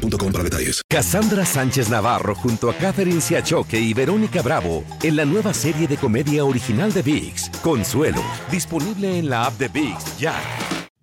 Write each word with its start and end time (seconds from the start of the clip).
para 0.00 0.44
detalles. 0.44 0.82
Cassandra 0.88 1.44
Sánchez 1.44 1.90
Navarro 1.90 2.34
junto 2.34 2.70
a 2.70 2.74
Catherine 2.74 3.20
Siachoque 3.20 3.78
y 3.78 3.94
Verónica 3.94 4.42
Bravo 4.42 4.84
en 5.02 5.16
la 5.16 5.24
nueva 5.24 5.54
serie 5.54 5.86
de 5.86 5.96
comedia 5.96 6.44
original 6.44 6.92
de 6.92 7.02
VIX, 7.02 7.50
Consuelo, 7.62 8.22
disponible 8.50 9.18
en 9.18 9.28
la 9.28 9.46
app 9.46 9.54
de 9.58 9.68
VIX 9.68 10.18
ya. 10.18 10.34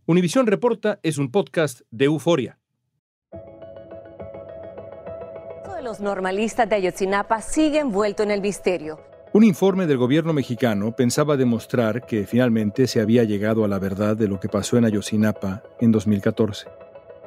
Univisión 0.05 0.47
Reporta 0.47 0.99
es 1.03 1.17
un 1.17 1.31
podcast 1.31 1.81
de 1.91 2.05
euforia. 2.05 2.57
Los 5.83 6.01
normalistas 6.01 6.67
de 6.67 6.75
Ayotzinapa 6.75 7.41
siguen 7.41 7.87
envuelto 7.87 8.21
en 8.21 8.31
el 8.31 8.41
misterio. 8.41 8.99
Un 9.31 9.45
informe 9.45 9.87
del 9.87 9.97
gobierno 9.97 10.33
mexicano 10.33 10.93
pensaba 10.93 11.37
demostrar 11.37 12.05
que 12.05 12.25
finalmente 12.25 12.87
se 12.87 12.99
había 12.99 13.23
llegado 13.23 13.63
a 13.63 13.69
la 13.69 13.79
verdad 13.79 14.17
de 14.17 14.27
lo 14.27 14.37
que 14.37 14.49
pasó 14.49 14.77
en 14.77 14.83
Ayotzinapa 14.83 15.63
en 15.79 15.93
2014 15.93 16.67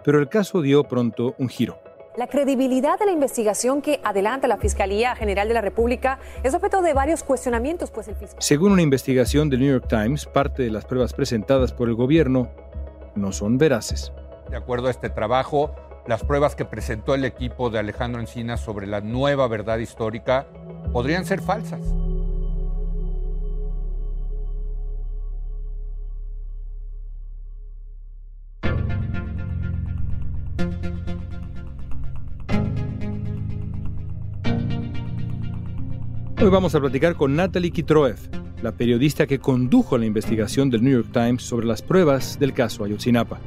pero 0.04 0.18
el 0.18 0.28
caso 0.28 0.62
dio 0.62 0.84
pronto 0.84 1.34
un 1.38 1.48
giro. 1.48 1.78
La 2.16 2.26
credibilidad 2.26 2.98
de 2.98 3.06
la 3.06 3.12
investigación 3.12 3.82
que 3.82 4.00
adelanta 4.02 4.48
la 4.48 4.56
Fiscalía 4.56 5.14
General 5.14 5.46
de 5.46 5.54
la 5.54 5.60
República 5.60 6.18
es 6.42 6.54
objeto 6.54 6.82
de 6.82 6.92
varios 6.92 7.22
cuestionamientos, 7.22 7.90
pues 7.92 8.08
el 8.08 8.16
fiscal... 8.16 8.42
Según 8.42 8.72
una 8.72 8.82
investigación 8.82 9.48
del 9.48 9.60
New 9.60 9.70
York 9.70 9.86
Times, 9.88 10.26
parte 10.26 10.64
de 10.64 10.70
las 10.70 10.84
pruebas 10.84 11.12
presentadas 11.12 11.72
por 11.72 11.88
el 11.88 11.94
gobierno 11.94 12.50
no 13.14 13.30
son 13.30 13.58
veraces. 13.58 14.12
De 14.50 14.56
acuerdo 14.56 14.88
a 14.88 14.90
este 14.90 15.08
trabajo, 15.08 15.72
las 16.06 16.24
pruebas 16.24 16.56
que 16.56 16.64
presentó 16.64 17.14
el 17.14 17.24
equipo 17.24 17.70
de 17.70 17.78
Alejandro 17.78 18.20
Encinas 18.20 18.60
sobre 18.60 18.88
la 18.88 19.00
nueva 19.00 19.46
verdad 19.46 19.78
histórica 19.78 20.46
podrían 20.92 21.24
ser 21.24 21.40
falsas. 21.40 21.80
Hoy 36.42 36.48
vamos 36.48 36.74
a 36.74 36.80
platicar 36.80 37.16
con 37.16 37.36
Natalie 37.36 37.70
Kitroev, 37.70 38.16
la 38.62 38.72
periodista 38.72 39.26
que 39.26 39.38
condujo 39.38 39.98
la 39.98 40.06
investigación 40.06 40.70
del 40.70 40.82
New 40.82 40.94
York 40.94 41.12
Times 41.12 41.42
sobre 41.42 41.66
las 41.66 41.82
pruebas 41.82 42.38
del 42.40 42.54
caso 42.54 42.82
Ayotzinapa. 42.82 43.38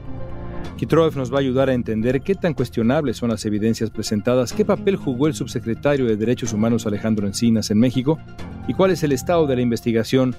Kitroev 0.77 1.17
nos 1.17 1.33
va 1.33 1.37
a 1.37 1.39
ayudar 1.39 1.69
a 1.71 1.73
entender 1.73 2.21
qué 2.21 2.35
tan 2.35 2.53
cuestionables 2.53 3.17
son 3.17 3.31
las 3.31 3.43
evidencias 3.45 3.89
presentadas, 3.89 4.53
qué 4.53 4.63
papel 4.63 4.95
jugó 4.95 5.25
el 5.25 5.33
subsecretario 5.33 6.05
de 6.05 6.17
Derechos 6.17 6.53
Humanos 6.53 6.85
Alejandro 6.85 7.25
Encinas 7.25 7.71
en 7.71 7.79
México 7.79 8.19
y 8.67 8.75
cuál 8.75 8.91
es 8.91 9.01
el 9.01 9.11
estado 9.11 9.47
de 9.47 9.55
la 9.55 9.63
investigación 9.63 10.35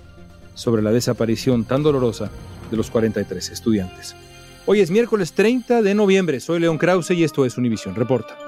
sobre 0.55 0.80
la 0.80 0.92
desaparición 0.92 1.64
tan 1.64 1.83
dolorosa 1.83 2.30
de 2.70 2.77
los 2.77 2.89
43 2.89 3.50
estudiantes. 3.50 4.14
Hoy 4.64 4.78
es 4.78 4.92
miércoles 4.92 5.33
30 5.33 5.83
de 5.83 5.94
noviembre, 5.96 6.39
soy 6.39 6.61
León 6.61 6.78
Krause 6.78 7.11
y 7.11 7.24
esto 7.24 7.44
es 7.44 7.58
Univisión 7.58 7.96
Reporta. 7.96 8.44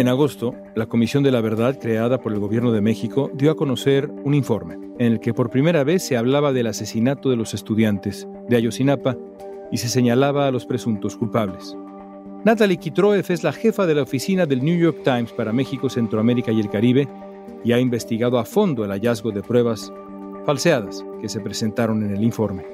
En 0.00 0.08
agosto, 0.08 0.54
la 0.76 0.86
Comisión 0.86 1.22
de 1.22 1.30
la 1.30 1.42
Verdad, 1.42 1.78
creada 1.78 2.22
por 2.22 2.32
el 2.32 2.38
Gobierno 2.38 2.72
de 2.72 2.80
México, 2.80 3.30
dio 3.34 3.50
a 3.50 3.54
conocer 3.54 4.10
un 4.24 4.32
informe 4.32 4.76
en 4.98 5.12
el 5.12 5.20
que 5.20 5.34
por 5.34 5.50
primera 5.50 5.84
vez 5.84 6.02
se 6.02 6.16
hablaba 6.16 6.54
del 6.54 6.68
asesinato 6.68 7.28
de 7.28 7.36
los 7.36 7.52
estudiantes 7.52 8.26
de 8.48 8.56
Ayotzinapa 8.56 9.18
y 9.70 9.76
se 9.76 9.90
señalaba 9.90 10.46
a 10.46 10.50
los 10.52 10.64
presuntos 10.64 11.16
culpables. 11.18 11.76
Natalie 12.46 12.78
Kitroev 12.78 13.26
es 13.28 13.42
la 13.42 13.52
jefa 13.52 13.84
de 13.84 13.94
la 13.94 14.00
oficina 14.00 14.46
del 14.46 14.64
New 14.64 14.78
York 14.78 15.02
Times 15.04 15.32
para 15.32 15.52
México, 15.52 15.90
Centroamérica 15.90 16.50
y 16.50 16.60
el 16.60 16.70
Caribe 16.70 17.06
y 17.62 17.72
ha 17.72 17.78
investigado 17.78 18.38
a 18.38 18.46
fondo 18.46 18.86
el 18.86 18.92
hallazgo 18.92 19.32
de 19.32 19.42
pruebas 19.42 19.92
falseadas 20.46 21.04
que 21.20 21.28
se 21.28 21.40
presentaron 21.40 22.02
en 22.04 22.16
el 22.16 22.24
informe. 22.24 22.64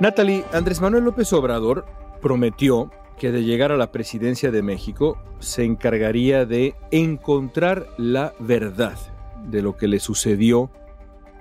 Natalie, 0.00 0.42
Andrés 0.52 0.80
Manuel 0.80 1.04
López 1.04 1.32
Obrador 1.32 1.86
prometió 2.20 2.90
que 3.18 3.30
de 3.30 3.44
llegar 3.44 3.72
a 3.72 3.76
la 3.76 3.92
presidencia 3.92 4.50
de 4.50 4.62
México 4.62 5.18
se 5.38 5.64
encargaría 5.64 6.44
de 6.46 6.74
encontrar 6.90 7.86
la 7.98 8.34
verdad 8.38 8.96
de 9.48 9.62
lo 9.62 9.76
que 9.76 9.88
le 9.88 10.00
sucedió 10.00 10.70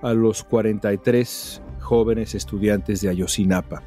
a 0.01 0.13
los 0.13 0.43
43 0.43 1.61
jóvenes 1.79 2.35
estudiantes 2.35 3.01
de 3.01 3.09
Ayotzinapa. 3.09 3.83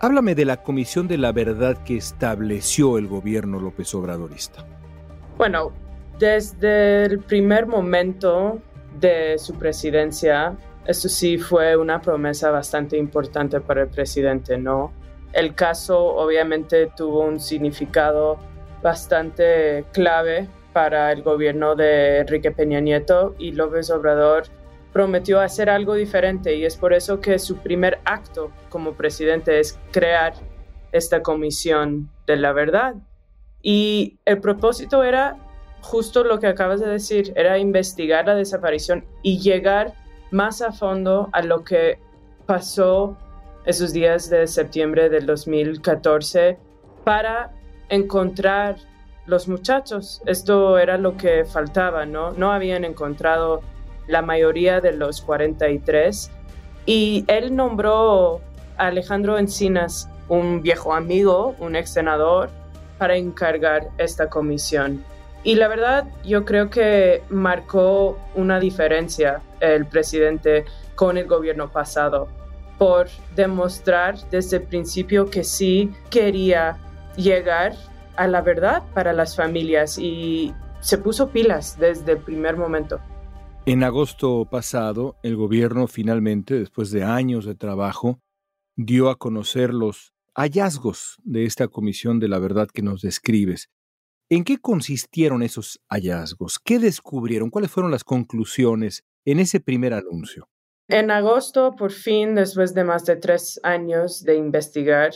Háblame 0.00 0.34
de 0.34 0.44
la 0.44 0.62
Comisión 0.62 1.08
de 1.08 1.18
la 1.18 1.32
Verdad 1.32 1.82
que 1.84 1.96
estableció 1.96 2.98
el 2.98 3.06
gobierno 3.06 3.58
López 3.58 3.94
Obradorista. 3.94 4.66
Bueno, 5.38 5.72
desde 6.18 7.04
el 7.04 7.20
primer 7.20 7.66
momento 7.66 8.60
de 9.00 9.38
su 9.38 9.54
presidencia, 9.54 10.56
esto 10.86 11.08
sí 11.08 11.38
fue 11.38 11.76
una 11.76 12.00
promesa 12.00 12.50
bastante 12.50 12.98
importante 12.98 13.60
para 13.60 13.82
el 13.82 13.88
presidente, 13.88 14.58
¿no? 14.58 14.92
El 15.34 15.56
caso 15.56 15.98
obviamente 16.14 16.90
tuvo 16.96 17.20
un 17.20 17.40
significado 17.40 18.38
bastante 18.82 19.84
clave 19.92 20.48
para 20.72 21.10
el 21.10 21.22
gobierno 21.22 21.74
de 21.74 22.18
Enrique 22.18 22.52
Peña 22.52 22.78
Nieto 22.78 23.34
y 23.36 23.50
López 23.50 23.90
Obrador 23.90 24.44
prometió 24.92 25.40
hacer 25.40 25.68
algo 25.68 25.94
diferente 25.94 26.54
y 26.54 26.64
es 26.64 26.76
por 26.76 26.92
eso 26.92 27.20
que 27.20 27.40
su 27.40 27.56
primer 27.56 27.98
acto 28.04 28.52
como 28.68 28.92
presidente 28.92 29.58
es 29.58 29.76
crear 29.90 30.34
esta 30.92 31.20
comisión 31.20 32.08
de 32.28 32.36
la 32.36 32.52
verdad. 32.52 32.94
Y 33.60 34.20
el 34.24 34.40
propósito 34.40 35.02
era 35.02 35.36
justo 35.80 36.22
lo 36.22 36.38
que 36.38 36.46
acabas 36.46 36.78
de 36.78 36.86
decir, 36.86 37.32
era 37.34 37.58
investigar 37.58 38.26
la 38.26 38.36
desaparición 38.36 39.04
y 39.22 39.40
llegar 39.40 39.94
más 40.30 40.62
a 40.62 40.70
fondo 40.70 41.28
a 41.32 41.42
lo 41.42 41.64
que 41.64 41.98
pasó 42.46 43.18
esos 43.64 43.92
días 43.92 44.28
de 44.28 44.46
septiembre 44.46 45.08
del 45.08 45.26
2014 45.26 46.58
para 47.04 47.52
encontrar 47.88 48.76
los 49.26 49.48
muchachos. 49.48 50.20
Esto 50.26 50.78
era 50.78 50.98
lo 50.98 51.16
que 51.16 51.44
faltaba, 51.44 52.04
¿no? 52.04 52.32
No 52.32 52.52
habían 52.52 52.84
encontrado 52.84 53.62
la 54.06 54.20
mayoría 54.20 54.80
de 54.80 54.92
los 54.92 55.22
43 55.22 56.30
y 56.86 57.24
él 57.28 57.56
nombró 57.56 58.40
a 58.76 58.86
Alejandro 58.88 59.38
Encinas, 59.38 60.10
un 60.28 60.60
viejo 60.62 60.94
amigo, 60.94 61.54
un 61.58 61.76
ex 61.76 61.90
senador, 61.90 62.50
para 62.98 63.16
encargar 63.16 63.88
esta 63.98 64.28
comisión. 64.28 65.02
Y 65.42 65.56
la 65.56 65.68
verdad, 65.68 66.06
yo 66.24 66.44
creo 66.44 66.70
que 66.70 67.22
marcó 67.28 68.18
una 68.34 68.60
diferencia 68.60 69.42
el 69.60 69.86
presidente 69.86 70.64
con 70.94 71.18
el 71.18 71.26
gobierno 71.26 71.70
pasado 71.70 72.28
por 72.78 73.08
demostrar 73.36 74.18
desde 74.30 74.58
el 74.58 74.64
principio 74.64 75.30
que 75.30 75.44
sí 75.44 75.90
quería 76.10 76.78
llegar 77.16 77.74
a 78.16 78.26
la 78.26 78.42
verdad 78.42 78.82
para 78.94 79.12
las 79.12 79.36
familias 79.36 79.98
y 79.98 80.52
se 80.80 80.98
puso 80.98 81.30
pilas 81.30 81.78
desde 81.78 82.12
el 82.12 82.18
primer 82.18 82.56
momento. 82.56 83.00
En 83.66 83.82
agosto 83.82 84.46
pasado, 84.50 85.16
el 85.22 85.36
gobierno 85.36 85.86
finalmente, 85.86 86.58
después 86.58 86.90
de 86.90 87.02
años 87.02 87.46
de 87.46 87.54
trabajo, 87.54 88.20
dio 88.76 89.08
a 89.08 89.16
conocer 89.16 89.72
los 89.72 90.12
hallazgos 90.34 91.16
de 91.24 91.46
esta 91.46 91.68
comisión 91.68 92.20
de 92.20 92.28
la 92.28 92.38
verdad 92.38 92.68
que 92.68 92.82
nos 92.82 93.00
describes. 93.00 93.70
¿En 94.28 94.44
qué 94.44 94.58
consistieron 94.58 95.42
esos 95.42 95.80
hallazgos? 95.88 96.58
¿Qué 96.58 96.78
descubrieron? 96.78 97.50
¿Cuáles 97.50 97.70
fueron 97.70 97.90
las 97.90 98.04
conclusiones 98.04 99.04
en 99.24 99.38
ese 99.38 99.60
primer 99.60 99.94
anuncio? 99.94 100.48
En 100.88 101.10
agosto, 101.10 101.76
por 101.76 101.92
fin, 101.92 102.34
después 102.34 102.74
de 102.74 102.84
más 102.84 103.04
de 103.04 103.16
tres 103.16 103.58
años 103.62 104.22
de 104.22 104.36
investigar, 104.36 105.12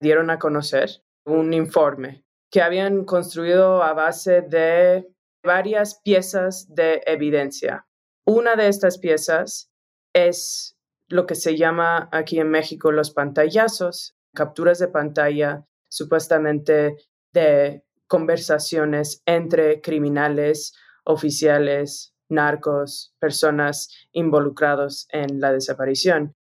dieron 0.00 0.30
a 0.30 0.38
conocer 0.38 1.02
un 1.24 1.54
informe 1.54 2.24
que 2.50 2.60
habían 2.60 3.04
construido 3.04 3.82
a 3.82 3.94
base 3.94 4.42
de 4.42 5.08
varias 5.44 6.00
piezas 6.02 6.74
de 6.74 7.02
evidencia. 7.06 7.86
Una 8.26 8.56
de 8.56 8.68
estas 8.68 8.98
piezas 8.98 9.70
es 10.12 10.76
lo 11.08 11.26
que 11.26 11.34
se 11.34 11.56
llama 11.56 12.08
aquí 12.12 12.38
en 12.38 12.50
México 12.50 12.90
los 12.90 13.12
pantallazos, 13.12 14.16
capturas 14.34 14.78
de 14.78 14.88
pantalla 14.88 15.66
supuestamente 15.88 16.96
de 17.32 17.84
conversaciones 18.06 19.22
entre 19.26 19.80
criminales, 19.80 20.74
oficiales, 21.04 22.11
narcos, 22.32 23.14
personas 23.20 23.88
involucrados 24.12 25.06
en 25.10 25.40
la 25.40 25.52
desaparición. 25.52 26.34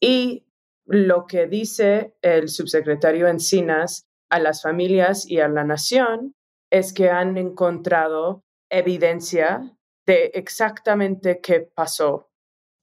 Y 0.00 0.46
lo 0.86 1.26
que 1.26 1.46
dice 1.46 2.14
el 2.22 2.48
subsecretario 2.48 3.28
Encinas 3.28 4.06
a 4.30 4.38
las 4.38 4.62
familias 4.62 5.28
y 5.28 5.40
a 5.40 5.48
la 5.48 5.64
nación 5.64 6.34
es 6.70 6.92
que 6.92 7.10
han 7.10 7.36
encontrado 7.36 8.42
evidencia 8.70 9.76
de 10.06 10.32
exactamente 10.34 11.40
qué 11.40 11.60
pasó. 11.60 12.30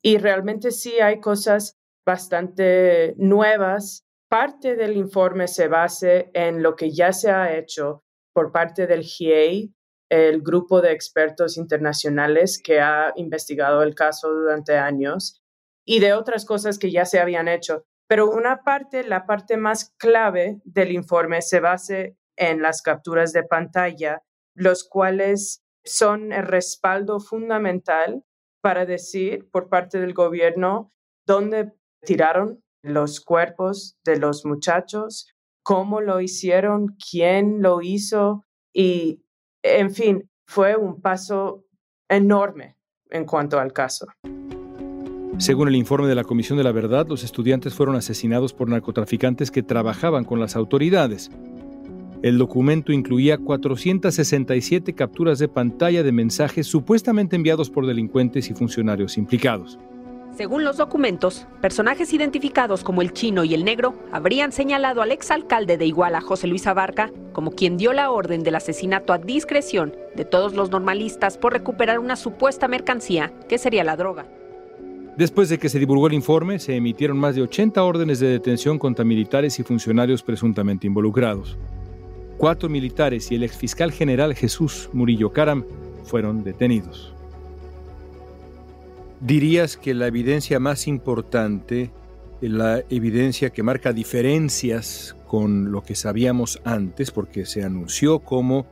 Y 0.01 0.17
realmente 0.17 0.71
sí 0.71 0.99
hay 0.99 1.19
cosas 1.19 1.77
bastante 2.05 3.13
nuevas. 3.17 4.05
Parte 4.29 4.75
del 4.75 4.95
informe 4.95 5.47
se 5.47 5.67
base 5.67 6.31
en 6.33 6.63
lo 6.63 6.75
que 6.75 6.91
ya 6.91 7.11
se 7.11 7.29
ha 7.31 7.55
hecho 7.55 8.03
por 8.33 8.51
parte 8.51 8.87
del 8.87 9.03
GIEI, 9.03 9.73
el 10.11 10.41
grupo 10.41 10.81
de 10.81 10.91
expertos 10.91 11.55
internacionales 11.55 12.61
que 12.61 12.81
ha 12.81 13.13
investigado 13.15 13.81
el 13.81 13.95
caso 13.95 14.29
durante 14.29 14.77
años, 14.77 15.41
y 15.85 16.01
de 16.01 16.11
otras 16.11 16.43
cosas 16.43 16.77
que 16.77 16.91
ya 16.91 17.05
se 17.05 17.21
habían 17.21 17.47
hecho. 17.47 17.85
Pero 18.09 18.29
una 18.29 18.61
parte, 18.63 19.05
la 19.05 19.25
parte 19.25 19.55
más 19.55 19.93
clave 19.97 20.59
del 20.65 20.91
informe 20.91 21.41
se 21.41 21.61
base 21.61 22.17
en 22.35 22.61
las 22.61 22.81
capturas 22.81 23.31
de 23.31 23.43
pantalla, 23.43 24.21
los 24.53 24.83
cuales 24.83 25.63
son 25.85 26.33
el 26.33 26.43
respaldo 26.43 27.21
fundamental 27.21 28.25
para 28.61 28.85
decir 28.85 29.49
por 29.49 29.69
parte 29.69 30.01
del 30.01 30.13
gobierno 30.13 30.91
dónde 31.25 31.71
tiraron 32.05 32.61
los 32.83 33.21
cuerpos 33.21 33.95
de 34.03 34.17
los 34.17 34.45
muchachos, 34.45 35.29
cómo 35.63 36.01
lo 36.01 36.19
hicieron, 36.19 36.97
quién 37.09 37.61
lo 37.61 37.81
hizo 37.81 38.45
y, 38.73 39.23
en 39.63 39.91
fin, 39.91 40.29
fue 40.45 40.75
un 40.75 41.01
paso 41.01 41.65
enorme 42.09 42.75
en 43.09 43.25
cuanto 43.25 43.59
al 43.59 43.73
caso. 43.73 44.07
Según 45.37 45.69
el 45.69 45.75
informe 45.75 46.07
de 46.07 46.15
la 46.15 46.23
Comisión 46.23 46.57
de 46.57 46.63
la 46.63 46.71
Verdad, 46.71 47.07
los 47.07 47.23
estudiantes 47.23 47.73
fueron 47.73 47.95
asesinados 47.95 48.53
por 48.53 48.69
narcotraficantes 48.69 49.49
que 49.49 49.63
trabajaban 49.63 50.23
con 50.23 50.39
las 50.39 50.55
autoridades. 50.55 51.31
El 52.21 52.37
documento 52.37 52.91
incluía 52.91 53.39
467 53.39 54.93
capturas 54.93 55.39
de 55.39 55.47
pantalla 55.47 56.03
de 56.03 56.11
mensajes 56.11 56.67
supuestamente 56.67 57.35
enviados 57.35 57.71
por 57.71 57.87
delincuentes 57.87 58.51
y 58.51 58.53
funcionarios 58.53 59.17
implicados. 59.17 59.79
Según 60.35 60.63
los 60.63 60.77
documentos, 60.77 61.45
personajes 61.59 62.13
identificados 62.13 62.83
como 62.83 63.01
el 63.01 63.11
chino 63.11 63.43
y 63.43 63.53
el 63.53 63.65
negro 63.65 63.95
habrían 64.13 64.53
señalado 64.53 65.01
al 65.01 65.11
exalcalde 65.11 65.77
de 65.77 65.85
Iguala, 65.85 66.21
José 66.21 66.47
Luis 66.47 66.67
Abarca, 66.67 67.11
como 67.33 67.51
quien 67.51 67.75
dio 67.75 67.91
la 67.91 68.11
orden 68.11 68.41
del 68.41 68.55
asesinato 68.55 69.11
a 69.11 69.17
discreción 69.17 69.93
de 70.15 70.23
todos 70.23 70.53
los 70.53 70.71
normalistas 70.71 71.37
por 71.37 71.51
recuperar 71.51 71.99
una 71.99 72.15
supuesta 72.15 72.69
mercancía 72.69 73.33
que 73.49 73.57
sería 73.57 73.83
la 73.83 73.97
droga. 73.97 74.25
Después 75.17 75.49
de 75.49 75.59
que 75.59 75.67
se 75.67 75.79
divulgó 75.79 76.07
el 76.07 76.13
informe, 76.13 76.59
se 76.59 76.77
emitieron 76.77 77.17
más 77.17 77.35
de 77.35 77.41
80 77.41 77.83
órdenes 77.83 78.21
de 78.21 78.27
detención 78.27 78.79
contra 78.79 79.03
militares 79.03 79.59
y 79.59 79.63
funcionarios 79.63 80.23
presuntamente 80.23 80.87
involucrados. 80.87 81.57
Cuatro 82.37 82.69
militares 82.69 83.29
y 83.31 83.35
el 83.35 83.43
exfiscal 83.43 83.91
general 83.91 84.33
Jesús 84.33 84.89
Murillo 84.93 85.33
Caram 85.33 85.65
fueron 86.05 86.43
detenidos. 86.43 87.13
¿Dirías 89.21 89.77
que 89.77 89.93
la 89.93 90.07
evidencia 90.07 90.59
más 90.59 90.87
importante, 90.87 91.91
la 92.41 92.83
evidencia 92.89 93.51
que 93.51 93.61
marca 93.61 93.93
diferencias 93.93 95.15
con 95.27 95.71
lo 95.71 95.83
que 95.83 95.93
sabíamos 95.93 96.59
antes, 96.65 97.11
porque 97.11 97.45
se 97.45 97.63
anunció 97.63 98.19
como 98.19 98.65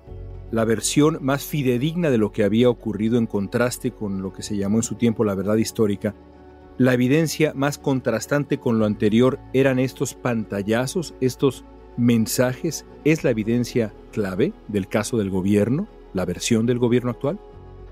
la 0.49 0.65
versión 0.65 1.19
más 1.21 1.43
fidedigna 1.43 2.09
de 2.09 2.17
lo 2.17 2.31
que 2.31 2.43
había 2.43 2.67
ocurrido 2.67 3.19
en 3.19 3.27
contraste 3.27 3.91
con 3.91 4.23
lo 4.23 4.33
que 4.33 4.41
se 4.41 4.57
llamó 4.57 4.77
en 4.77 4.83
su 4.83 4.95
tiempo 4.95 5.23
la 5.23 5.35
verdad 5.35 5.57
histórica, 5.57 6.15
la 6.79 6.95
evidencia 6.95 7.53
más 7.53 7.77
contrastante 7.77 8.57
con 8.57 8.79
lo 8.79 8.85
anterior 8.85 9.37
eran 9.53 9.77
estos 9.77 10.15
pantallazos, 10.15 11.13
estos 11.21 11.63
mensajes. 11.97 12.85
¿Es 13.03 13.23
la 13.23 13.29
evidencia 13.29 13.93
clave 14.11 14.53
del 14.67 14.87
caso 14.87 15.17
del 15.17 15.29
gobierno, 15.29 15.87
la 16.13 16.25
versión 16.25 16.65
del 16.65 16.79
gobierno 16.79 17.11
actual? 17.11 17.39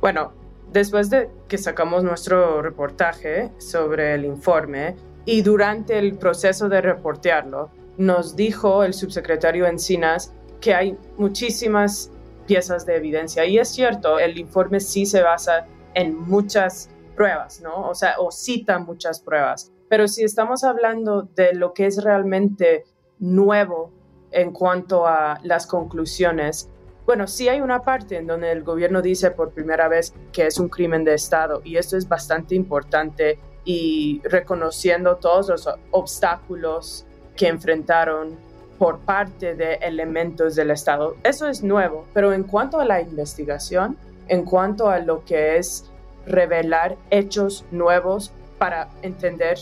Bueno, 0.01 0.31
después 0.71 1.09
de 1.09 1.29
que 1.47 1.57
sacamos 1.57 2.03
nuestro 2.03 2.61
reportaje 2.61 3.51
sobre 3.57 4.13
el 4.13 4.25
informe 4.25 4.95
y 5.25 5.41
durante 5.41 5.97
el 5.97 6.17
proceso 6.17 6.69
de 6.69 6.81
reportearlo, 6.81 7.69
nos 7.97 8.35
dijo 8.35 8.83
el 8.83 8.93
subsecretario 8.93 9.65
Encinas 9.65 10.33
que 10.61 10.73
hay 10.73 10.97
muchísimas 11.17 12.11
piezas 12.45 12.85
de 12.85 12.95
evidencia. 12.95 13.45
Y 13.45 13.57
es 13.57 13.69
cierto, 13.69 14.19
el 14.19 14.37
informe 14.37 14.79
sí 14.79 15.05
se 15.05 15.21
basa 15.21 15.65
en 15.93 16.15
muchas 16.15 16.89
pruebas, 17.15 17.61
¿no? 17.61 17.89
O 17.89 17.95
sea, 17.95 18.15
o 18.19 18.31
cita 18.31 18.79
muchas 18.79 19.19
pruebas. 19.19 19.71
Pero 19.89 20.07
si 20.07 20.23
estamos 20.23 20.63
hablando 20.63 21.23
de 21.23 21.53
lo 21.53 21.73
que 21.73 21.85
es 21.85 22.03
realmente 22.03 22.85
nuevo 23.19 23.91
en 24.31 24.51
cuanto 24.51 25.07
a 25.07 25.39
las 25.43 25.65
conclusiones, 25.65 26.69
bueno, 27.07 27.25
sí 27.25 27.47
hay 27.47 27.61
una 27.61 27.83
parte 27.83 28.17
en 28.17 28.27
donde 28.27 28.51
el 28.51 28.63
gobierno 28.63 29.01
dice 29.01 29.31
por 29.31 29.51
primera 29.51 29.87
vez 29.87 30.13
que 30.33 30.45
es 30.45 30.59
un 30.59 30.67
crimen 30.67 31.05
de 31.05 31.13
Estado 31.13 31.61
y 31.63 31.77
esto 31.77 31.95
es 31.95 32.05
bastante 32.09 32.53
importante 32.53 33.39
y 33.63 34.21
reconociendo 34.25 35.15
todos 35.15 35.47
los 35.47 35.69
obstáculos 35.91 37.05
que 37.37 37.47
enfrentaron 37.47 38.35
por 38.77 38.99
parte 38.99 39.55
de 39.55 39.75
elementos 39.75 40.55
del 40.55 40.69
Estado. 40.69 41.15
Eso 41.23 41.47
es 41.47 41.63
nuevo, 41.63 42.05
pero 42.13 42.33
en 42.33 42.43
cuanto 42.43 42.77
a 42.77 42.83
la 42.83 42.99
investigación, 42.99 43.97
en 44.27 44.43
cuanto 44.43 44.89
a 44.89 44.99
lo 44.99 45.23
que 45.23 45.55
es 45.55 45.85
revelar 46.25 46.97
hechos 47.09 47.63
nuevos 47.71 48.33
para 48.57 48.89
entender 49.01 49.57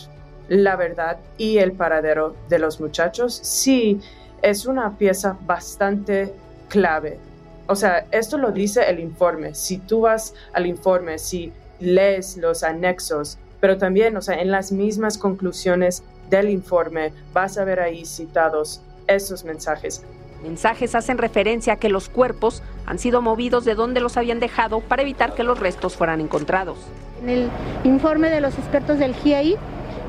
la 0.49 0.75
verdad 0.75 1.19
y 1.37 1.59
el 1.59 1.73
paradero 1.73 2.35
de 2.49 2.57
los 2.57 2.81
muchachos, 2.81 3.35
sí 3.35 4.01
es 4.41 4.65
una 4.65 4.97
pieza 4.97 5.37
bastante 5.45 6.33
clave. 6.69 7.19
O 7.67 7.75
sea, 7.75 8.05
esto 8.11 8.37
lo 8.37 8.51
dice 8.51 8.89
el 8.89 8.99
informe. 8.99 9.55
Si 9.55 9.77
tú 9.77 10.01
vas 10.01 10.33
al 10.53 10.67
informe, 10.67 11.17
si 11.17 11.51
lees 11.79 12.37
los 12.37 12.63
anexos, 12.63 13.37
pero 13.59 13.77
también, 13.77 14.15
o 14.17 14.21
sea, 14.21 14.39
en 14.41 14.51
las 14.51 14.71
mismas 14.71 15.17
conclusiones 15.17 16.03
del 16.29 16.49
informe 16.49 17.13
vas 17.33 17.57
a 17.57 17.63
ver 17.63 17.79
ahí 17.79 18.05
citados 18.05 18.81
esos 19.07 19.43
mensajes. 19.43 20.03
Mensajes 20.43 20.93
hacen 20.93 21.17
referencia 21.17 21.73
a 21.73 21.75
que 21.77 21.89
los 21.89 22.09
cuerpos 22.09 22.61
han 22.85 22.99
sido 22.99 23.21
movidos 23.21 23.65
de 23.65 23.73
donde 23.73 23.99
los 23.99 24.17
habían 24.17 24.39
dejado 24.39 24.81
para 24.81 25.01
evitar 25.01 25.33
que 25.33 25.43
los 25.43 25.59
restos 25.59 25.95
fueran 25.95 26.21
encontrados. 26.21 26.77
En 27.23 27.29
el 27.29 27.49
informe 27.83 28.29
de 28.29 28.41
los 28.41 28.57
expertos 28.59 28.99
del 28.99 29.15
GIAI, 29.15 29.57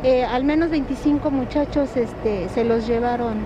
eh, 0.02 0.24
al 0.24 0.44
menos 0.44 0.70
25 0.70 1.30
muchachos 1.30 1.96
este, 1.96 2.48
se 2.50 2.64
los 2.64 2.86
llevaron 2.86 3.36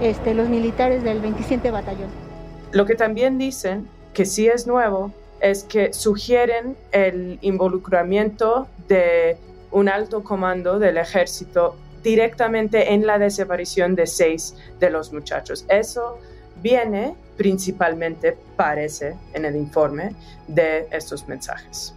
este, 0.00 0.34
los 0.34 0.48
militares 0.48 1.04
del 1.04 1.20
27 1.20 1.70
Batallón. 1.70 2.31
Lo 2.72 2.86
que 2.86 2.94
también 2.94 3.36
dicen, 3.36 3.86
que 4.14 4.24
sí 4.24 4.48
es 4.48 4.66
nuevo, 4.66 5.12
es 5.40 5.64
que 5.64 5.92
sugieren 5.92 6.76
el 6.90 7.38
involucramiento 7.42 8.66
de 8.88 9.36
un 9.70 9.88
alto 9.88 10.22
comando 10.24 10.78
del 10.78 10.96
ejército 10.96 11.76
directamente 12.02 12.94
en 12.94 13.06
la 13.06 13.18
desaparición 13.18 13.94
de 13.94 14.06
seis 14.06 14.54
de 14.80 14.90
los 14.90 15.12
muchachos. 15.12 15.66
Eso 15.68 16.18
viene 16.62 17.14
principalmente, 17.36 18.36
parece 18.56 19.16
en 19.34 19.44
el 19.44 19.56
informe, 19.56 20.14
de 20.48 20.86
estos 20.90 21.28
mensajes. 21.28 21.94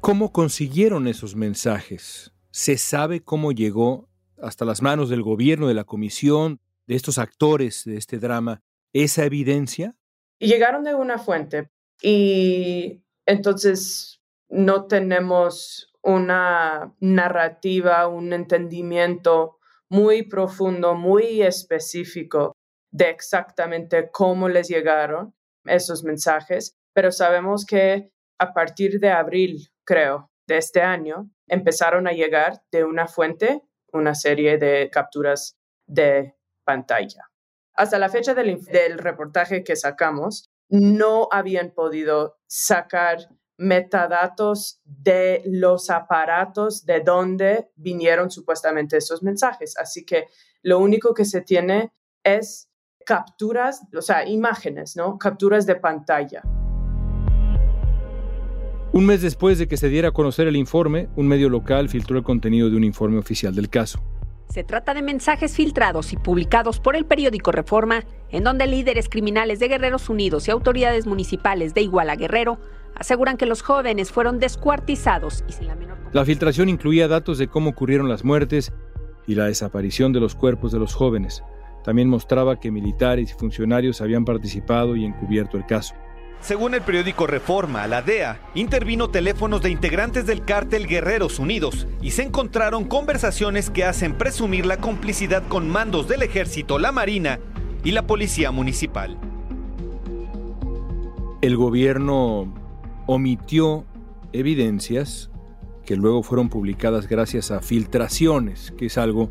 ¿Cómo 0.00 0.32
consiguieron 0.32 1.06
esos 1.06 1.36
mensajes? 1.36 2.32
¿Se 2.50 2.76
sabe 2.78 3.22
cómo 3.22 3.52
llegó 3.52 4.08
hasta 4.40 4.64
las 4.64 4.82
manos 4.82 5.08
del 5.08 5.22
gobierno, 5.22 5.68
de 5.68 5.74
la 5.74 5.84
comisión, 5.84 6.60
de 6.86 6.94
estos 6.94 7.18
actores 7.18 7.84
de 7.84 7.96
este 7.96 8.18
drama, 8.18 8.62
esa 8.92 9.24
evidencia? 9.24 9.94
Llegaron 10.38 10.84
de 10.84 10.94
una 10.94 11.18
fuente 11.18 11.70
y 12.02 13.02
entonces 13.26 14.20
no 14.48 14.86
tenemos 14.86 15.92
una 16.02 16.94
narrativa, 17.00 18.08
un 18.08 18.32
entendimiento 18.32 19.58
muy 19.88 20.24
profundo, 20.24 20.94
muy 20.94 21.42
específico 21.42 22.52
de 22.90 23.10
exactamente 23.10 24.10
cómo 24.10 24.48
les 24.48 24.68
llegaron 24.68 25.34
esos 25.64 26.02
mensajes, 26.02 26.74
pero 26.92 27.12
sabemos 27.12 27.64
que 27.64 28.10
a 28.38 28.52
partir 28.52 28.98
de 28.98 29.10
abril, 29.10 29.68
creo, 29.84 30.30
de 30.48 30.56
este 30.58 30.82
año, 30.82 31.30
empezaron 31.46 32.08
a 32.08 32.12
llegar 32.12 32.62
de 32.72 32.84
una 32.84 33.06
fuente 33.06 33.62
una 33.92 34.14
serie 34.14 34.58
de 34.58 34.90
capturas 34.90 35.56
de 35.86 36.34
pantalla. 36.64 37.30
Hasta 37.74 37.98
la 37.98 38.08
fecha 38.08 38.34
del, 38.34 38.98
reportaje 38.98 39.64
que 39.64 39.76
sacamos, 39.76 40.50
no 40.68 41.28
habían 41.30 41.70
podido 41.70 42.38
sacar 42.46 43.18
metadatos 43.58 44.80
de 44.84 45.42
los 45.46 45.90
aparatos 45.90 46.84
de 46.84 47.00
donde 47.00 47.70
vinieron 47.76 48.30
supuestamente 48.30 48.96
esos 48.96 49.22
mensajes. 49.22 49.76
Así 49.78 50.04
que 50.04 50.26
lo 50.62 50.78
único 50.78 51.14
que 51.14 51.24
se 51.24 51.40
tiene 51.40 51.92
es 52.24 52.68
capturas, 53.04 53.82
o 53.96 54.02
sea, 54.02 54.26
imágenes, 54.28 54.96
¿no? 54.96 55.18
Capturas 55.18 55.66
de 55.66 55.76
pantalla. 55.76 56.42
Un 58.92 59.06
mes 59.06 59.22
después 59.22 59.58
de 59.58 59.68
que 59.68 59.78
se 59.78 59.88
diera 59.88 60.08
a 60.08 60.12
conocer 60.12 60.46
el 60.46 60.56
informe, 60.56 61.08
un 61.16 61.26
medio 61.26 61.48
local 61.48 61.88
filtró 61.88 62.18
el 62.18 62.24
contenido 62.24 62.68
de 62.68 62.76
un 62.76 62.84
informe 62.84 63.18
oficial 63.18 63.54
del 63.54 63.70
caso. 63.70 64.02
Se 64.52 64.64
trata 64.64 64.92
de 64.92 65.00
mensajes 65.00 65.56
filtrados 65.56 66.12
y 66.12 66.18
publicados 66.18 66.78
por 66.78 66.94
el 66.94 67.06
periódico 67.06 67.52
Reforma, 67.52 68.04
en 68.28 68.44
donde 68.44 68.66
líderes 68.66 69.08
criminales 69.08 69.60
de 69.60 69.68
Guerreros 69.68 70.10
Unidos 70.10 70.46
y 70.46 70.50
autoridades 70.50 71.06
municipales 71.06 71.72
de 71.72 71.80
Iguala 71.80 72.16
Guerrero 72.16 72.58
aseguran 72.94 73.38
que 73.38 73.46
los 73.46 73.62
jóvenes 73.62 74.12
fueron 74.12 74.40
descuartizados 74.40 75.42
y 75.48 75.52
sin 75.52 75.68
la 75.68 75.74
menor... 75.74 75.96
La 76.12 76.26
filtración 76.26 76.68
incluía 76.68 77.08
datos 77.08 77.38
de 77.38 77.48
cómo 77.48 77.70
ocurrieron 77.70 78.10
las 78.10 78.26
muertes 78.26 78.74
y 79.26 79.36
la 79.36 79.46
desaparición 79.46 80.12
de 80.12 80.20
los 80.20 80.34
cuerpos 80.34 80.70
de 80.70 80.80
los 80.80 80.92
jóvenes. 80.92 81.42
También 81.82 82.10
mostraba 82.10 82.60
que 82.60 82.70
militares 82.70 83.30
y 83.30 83.38
funcionarios 83.38 84.02
habían 84.02 84.26
participado 84.26 84.96
y 84.96 85.06
encubierto 85.06 85.56
el 85.56 85.64
caso. 85.64 85.94
Según 86.42 86.74
el 86.74 86.82
periódico 86.82 87.28
Reforma, 87.28 87.86
la 87.86 88.02
DEA 88.02 88.40
intervino 88.56 89.10
teléfonos 89.10 89.62
de 89.62 89.70
integrantes 89.70 90.26
del 90.26 90.44
cártel 90.44 90.88
Guerreros 90.88 91.38
Unidos 91.38 91.86
y 92.02 92.10
se 92.10 92.24
encontraron 92.24 92.84
conversaciones 92.84 93.70
que 93.70 93.84
hacen 93.84 94.18
presumir 94.18 94.66
la 94.66 94.78
complicidad 94.78 95.46
con 95.46 95.68
mandos 95.68 96.08
del 96.08 96.22
ejército, 96.22 96.80
la 96.80 96.90
marina 96.90 97.38
y 97.84 97.92
la 97.92 98.08
policía 98.08 98.50
municipal. 98.50 99.16
El 101.42 101.56
gobierno 101.56 102.52
omitió 103.06 103.84
evidencias 104.32 105.30
que 105.86 105.94
luego 105.94 106.24
fueron 106.24 106.48
publicadas 106.48 107.06
gracias 107.06 107.52
a 107.52 107.60
filtraciones, 107.60 108.72
que 108.76 108.86
es 108.86 108.98
algo 108.98 109.30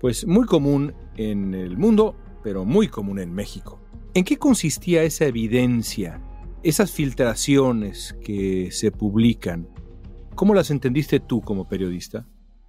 pues 0.00 0.26
muy 0.26 0.46
común 0.46 0.94
en 1.18 1.52
el 1.52 1.76
mundo, 1.76 2.16
pero 2.42 2.64
muy 2.64 2.88
común 2.88 3.18
en 3.18 3.34
México. 3.34 3.78
¿En 4.14 4.24
qué 4.24 4.38
consistía 4.38 5.02
esa 5.02 5.26
evidencia 5.26 6.18
esas 6.62 6.90
filtraciones 6.90 8.14
que 8.24 8.70
se 8.70 8.90
publican, 8.90 9.68
¿cómo 10.34 10.54
las 10.54 10.70
entendiste 10.70 11.20
tú 11.20 11.40
como 11.40 11.68
periodista? 11.68 12.26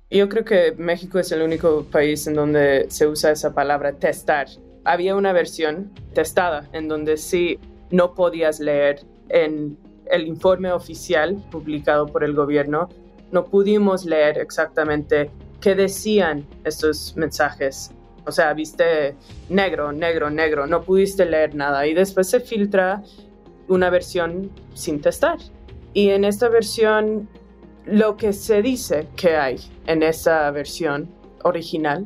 Yo 0.09 0.27
creo 0.29 0.43
que 0.43 0.73
México 0.77 1.19
es 1.19 1.31
el 1.31 1.41
único 1.41 1.85
país 1.85 2.27
en 2.27 2.33
donde 2.33 2.87
se 2.89 3.07
usa 3.07 3.31
esa 3.31 3.53
palabra 3.53 3.93
testar. 3.93 4.47
Había 4.83 5.15
una 5.15 5.31
versión 5.31 5.91
testada 6.13 6.69
en 6.73 6.87
donde 6.87 7.17
sí 7.17 7.59
no 7.91 8.13
podías 8.13 8.59
leer 8.59 9.01
en 9.29 9.77
el 10.09 10.27
informe 10.27 10.71
oficial 10.71 11.41
publicado 11.51 12.07
por 12.07 12.23
el 12.23 12.33
gobierno, 12.33 12.89
no 13.31 13.45
pudimos 13.45 14.05
leer 14.05 14.37
exactamente 14.37 15.31
qué 15.61 15.75
decían 15.75 16.45
estos 16.65 17.15
mensajes. 17.15 17.91
O 18.25 18.31
sea, 18.31 18.53
viste 18.53 19.15
negro, 19.49 19.91
negro, 19.93 20.29
negro, 20.29 20.67
no 20.67 20.81
pudiste 20.81 21.25
leer 21.25 21.55
nada 21.55 21.87
y 21.87 21.93
después 21.93 22.29
se 22.29 22.41
filtra 22.41 23.03
una 23.71 23.89
versión 23.89 24.51
sin 24.73 24.99
testar. 24.99 25.37
Y 25.93 26.09
en 26.09 26.25
esta 26.25 26.49
versión, 26.49 27.29
lo 27.85 28.17
que 28.17 28.33
se 28.33 28.61
dice 28.61 29.07
que 29.15 29.37
hay 29.37 29.59
en 29.87 30.03
esa 30.03 30.51
versión 30.51 31.09
original 31.43 32.05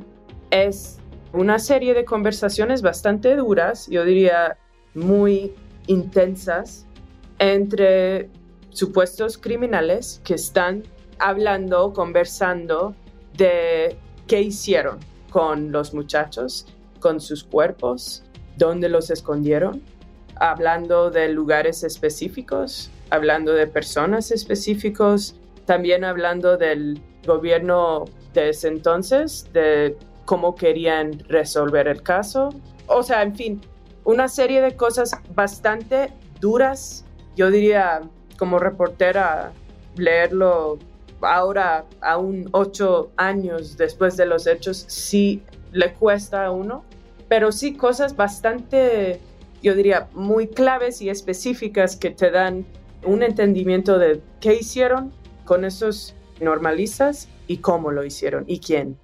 es 0.51 0.99
una 1.33 1.57
serie 1.59 1.93
de 1.93 2.05
conversaciones 2.05 2.81
bastante 2.81 3.35
duras, 3.35 3.87
yo 3.89 4.05
diría 4.05 4.57
muy 4.93 5.53
intensas, 5.87 6.85
entre 7.39 8.29
supuestos 8.69 9.37
criminales 9.37 10.21
que 10.23 10.35
están 10.35 10.83
hablando, 11.17 11.93
conversando 11.93 12.95
de 13.35 13.97
qué 14.27 14.41
hicieron 14.41 14.99
con 15.31 15.71
los 15.71 15.93
muchachos, 15.93 16.67
con 16.99 17.19
sus 17.19 17.43
cuerpos, 17.43 18.23
dónde 18.55 18.87
los 18.87 19.09
escondieron 19.09 19.81
hablando 20.35 21.09
de 21.11 21.29
lugares 21.29 21.83
específicos, 21.83 22.89
hablando 23.09 23.53
de 23.53 23.67
personas 23.67 24.31
específicos, 24.31 25.35
también 25.65 26.03
hablando 26.03 26.57
del 26.57 27.01
gobierno 27.25 28.05
de 28.33 28.49
ese 28.49 28.67
entonces, 28.67 29.51
de 29.53 29.97
cómo 30.25 30.55
querían 30.55 31.19
resolver 31.27 31.87
el 31.87 32.01
caso. 32.01 32.49
O 32.87 33.03
sea, 33.03 33.21
en 33.23 33.35
fin, 33.35 33.61
una 34.03 34.27
serie 34.27 34.61
de 34.61 34.75
cosas 34.75 35.15
bastante 35.33 36.11
duras. 36.39 37.05
Yo 37.35 37.49
diría, 37.49 38.01
como 38.37 38.59
reportera, 38.59 39.51
leerlo 39.95 40.77
ahora, 41.21 41.85
aún 42.01 42.49
ocho 42.51 43.11
años 43.17 43.77
después 43.77 44.17
de 44.17 44.25
los 44.25 44.47
hechos, 44.47 44.85
sí 44.87 45.41
le 45.71 45.93
cuesta 45.93 46.45
a 46.45 46.51
uno, 46.51 46.83
pero 47.27 47.51
sí 47.51 47.75
cosas 47.75 48.15
bastante 48.15 49.19
yo 49.65 49.73
diría, 49.73 50.09
muy 50.13 50.47
claves 50.47 51.01
y 51.01 51.09
específicas 51.09 51.95
que 51.95 52.11
te 52.11 52.29
dan 52.29 52.65
un 53.03 53.23
entendimiento 53.23 53.97
de 53.97 54.21
qué 54.39 54.53
hicieron 54.53 55.11
con 55.43 55.65
esos 55.65 56.13
normalistas 56.39 57.27
y 57.47 57.57
cómo 57.57 57.91
lo 57.91 58.05
hicieron 58.05 58.43
y 58.45 58.59
quién. 58.59 58.95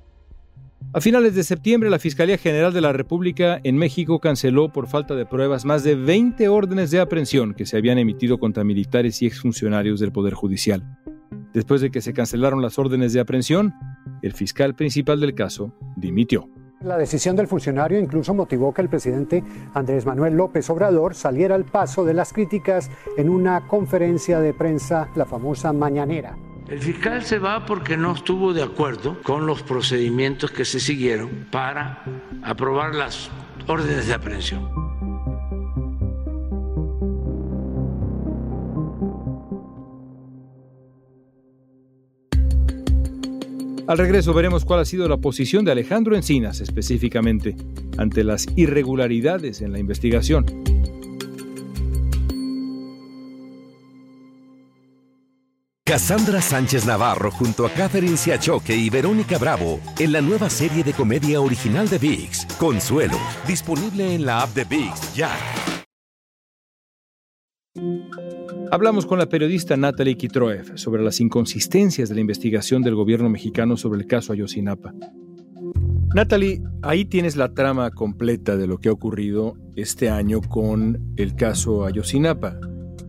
A 0.93 1.01
finales 1.01 1.33
de 1.33 1.43
septiembre, 1.43 1.89
la 1.89 1.97
Fiscalía 1.97 2.37
General 2.37 2.71
de 2.73 2.81
la 2.81 2.93
República 2.93 3.59
en 3.63 3.75
México 3.77 4.19
canceló 4.19 4.71
por 4.71 4.87
falta 4.87 5.15
de 5.15 5.25
pruebas 5.25 5.65
más 5.65 5.83
de 5.83 5.95
20 5.95 6.47
órdenes 6.49 6.91
de 6.91 6.99
aprehensión 6.99 7.55
que 7.55 7.65
se 7.65 7.77
habían 7.77 7.97
emitido 7.97 8.37
contra 8.37 8.63
militares 8.63 9.19
y 9.23 9.25
exfuncionarios 9.25 9.99
del 9.99 10.11
Poder 10.11 10.35
Judicial. 10.35 10.99
Después 11.53 11.81
de 11.81 11.89
que 11.89 12.01
se 12.01 12.13
cancelaron 12.13 12.61
las 12.61 12.77
órdenes 12.77 13.13
de 13.13 13.19
aprehensión, 13.19 13.73
el 14.21 14.33
fiscal 14.33 14.75
principal 14.75 15.19
del 15.19 15.33
caso 15.33 15.73
dimitió. 15.95 16.47
La 16.83 16.97
decisión 16.97 17.35
del 17.35 17.47
funcionario 17.47 17.99
incluso 17.99 18.33
motivó 18.33 18.73
que 18.73 18.81
el 18.81 18.89
presidente 18.89 19.43
Andrés 19.75 20.05
Manuel 20.05 20.33
López 20.33 20.67
Obrador 20.71 21.13
saliera 21.13 21.53
al 21.53 21.65
paso 21.65 22.03
de 22.03 22.15
las 22.15 22.33
críticas 22.33 22.89
en 23.17 23.29
una 23.29 23.67
conferencia 23.67 24.39
de 24.39 24.53
prensa, 24.53 25.07
la 25.15 25.25
famosa 25.25 25.73
mañanera. 25.73 26.35
El 26.67 26.79
fiscal 26.79 27.21
se 27.23 27.37
va 27.37 27.65
porque 27.65 27.97
no 27.97 28.13
estuvo 28.13 28.53
de 28.53 28.63
acuerdo 28.63 29.21
con 29.21 29.45
los 29.45 29.61
procedimientos 29.61 30.51
que 30.51 30.65
se 30.65 30.79
siguieron 30.79 31.47
para 31.51 32.03
aprobar 32.43 32.95
las 32.95 33.29
órdenes 33.67 34.07
de 34.07 34.13
aprehensión. 34.13 35.00
Al 43.87 43.97
regreso 43.97 44.33
veremos 44.33 44.65
cuál 44.65 44.81
ha 44.81 44.85
sido 44.85 45.07
la 45.07 45.17
posición 45.17 45.65
de 45.65 45.71
Alejandro 45.71 46.15
Encinas 46.15 46.61
específicamente 46.61 47.55
ante 47.97 48.23
las 48.23 48.47
irregularidades 48.55 49.61
en 49.61 49.71
la 49.71 49.79
investigación. 49.79 50.45
Cassandra 55.91 56.41
Sánchez 56.41 56.85
Navarro 56.85 57.31
junto 57.31 57.65
a 57.65 57.69
Catherine 57.69 58.15
Siachoque 58.15 58.73
y 58.73 58.89
Verónica 58.89 59.37
Bravo 59.37 59.81
en 59.99 60.13
la 60.13 60.21
nueva 60.21 60.49
serie 60.49 60.85
de 60.85 60.93
comedia 60.93 61.41
original 61.41 61.89
de 61.89 61.97
VIX, 61.97 62.45
Consuelo, 62.57 63.17
disponible 63.45 64.15
en 64.15 64.25
la 64.25 64.41
app 64.43 64.55
de 64.55 64.63
VIX 64.63 65.15
ya. 65.15 65.60
Hablamos 68.73 69.05
con 69.05 69.19
la 69.19 69.25
periodista 69.25 69.75
Natalie 69.75 70.15
Kitroev 70.15 70.77
sobre 70.77 71.03
las 71.03 71.19
inconsistencias 71.19 72.07
de 72.07 72.15
la 72.15 72.21
investigación 72.21 72.81
del 72.81 72.95
gobierno 72.95 73.29
mexicano 73.29 73.75
sobre 73.75 73.99
el 73.99 74.07
caso 74.07 74.31
Ayotzinapa. 74.31 74.93
Natalie, 76.15 76.63
ahí 76.81 77.03
tienes 77.03 77.35
la 77.35 77.53
trama 77.53 77.91
completa 77.91 78.55
de 78.55 78.67
lo 78.67 78.77
que 78.77 78.87
ha 78.87 78.93
ocurrido 78.93 79.57
este 79.75 80.09
año 80.09 80.39
con 80.39 81.13
el 81.17 81.35
caso 81.35 81.83
Ayotzinapa. 81.83 82.61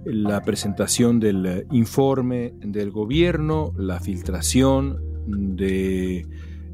La 0.04 0.42
presentación 0.42 1.20
del 1.20 1.64
informe 1.70 2.54
del 2.58 2.90
gobierno, 2.90 3.72
la 3.76 4.00
filtración 4.00 4.98
del 5.28 6.26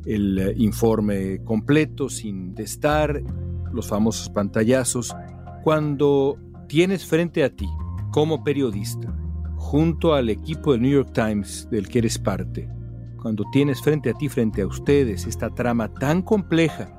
el 0.06 0.54
informe 0.56 1.44
completo 1.44 2.08
sin 2.08 2.54
testar, 2.54 3.22
los 3.70 3.86
famosos 3.86 4.30
pantallazos. 4.30 5.14
Cuando 5.62 6.38
tienes 6.68 7.04
frente 7.04 7.44
a 7.44 7.50
ti 7.50 7.68
como 8.10 8.44
periodista, 8.44 9.14
junto 9.56 10.14
al 10.14 10.30
equipo 10.30 10.72
del 10.72 10.82
New 10.82 10.90
York 10.90 11.12
Times 11.12 11.68
del 11.70 11.88
que 11.88 11.98
eres 11.98 12.18
parte, 12.18 12.68
cuando 13.20 13.44
tienes 13.52 13.82
frente 13.82 14.10
a 14.10 14.14
ti, 14.14 14.28
frente 14.28 14.62
a 14.62 14.66
ustedes, 14.66 15.26
esta 15.26 15.50
trama 15.50 15.92
tan 15.92 16.22
compleja, 16.22 16.94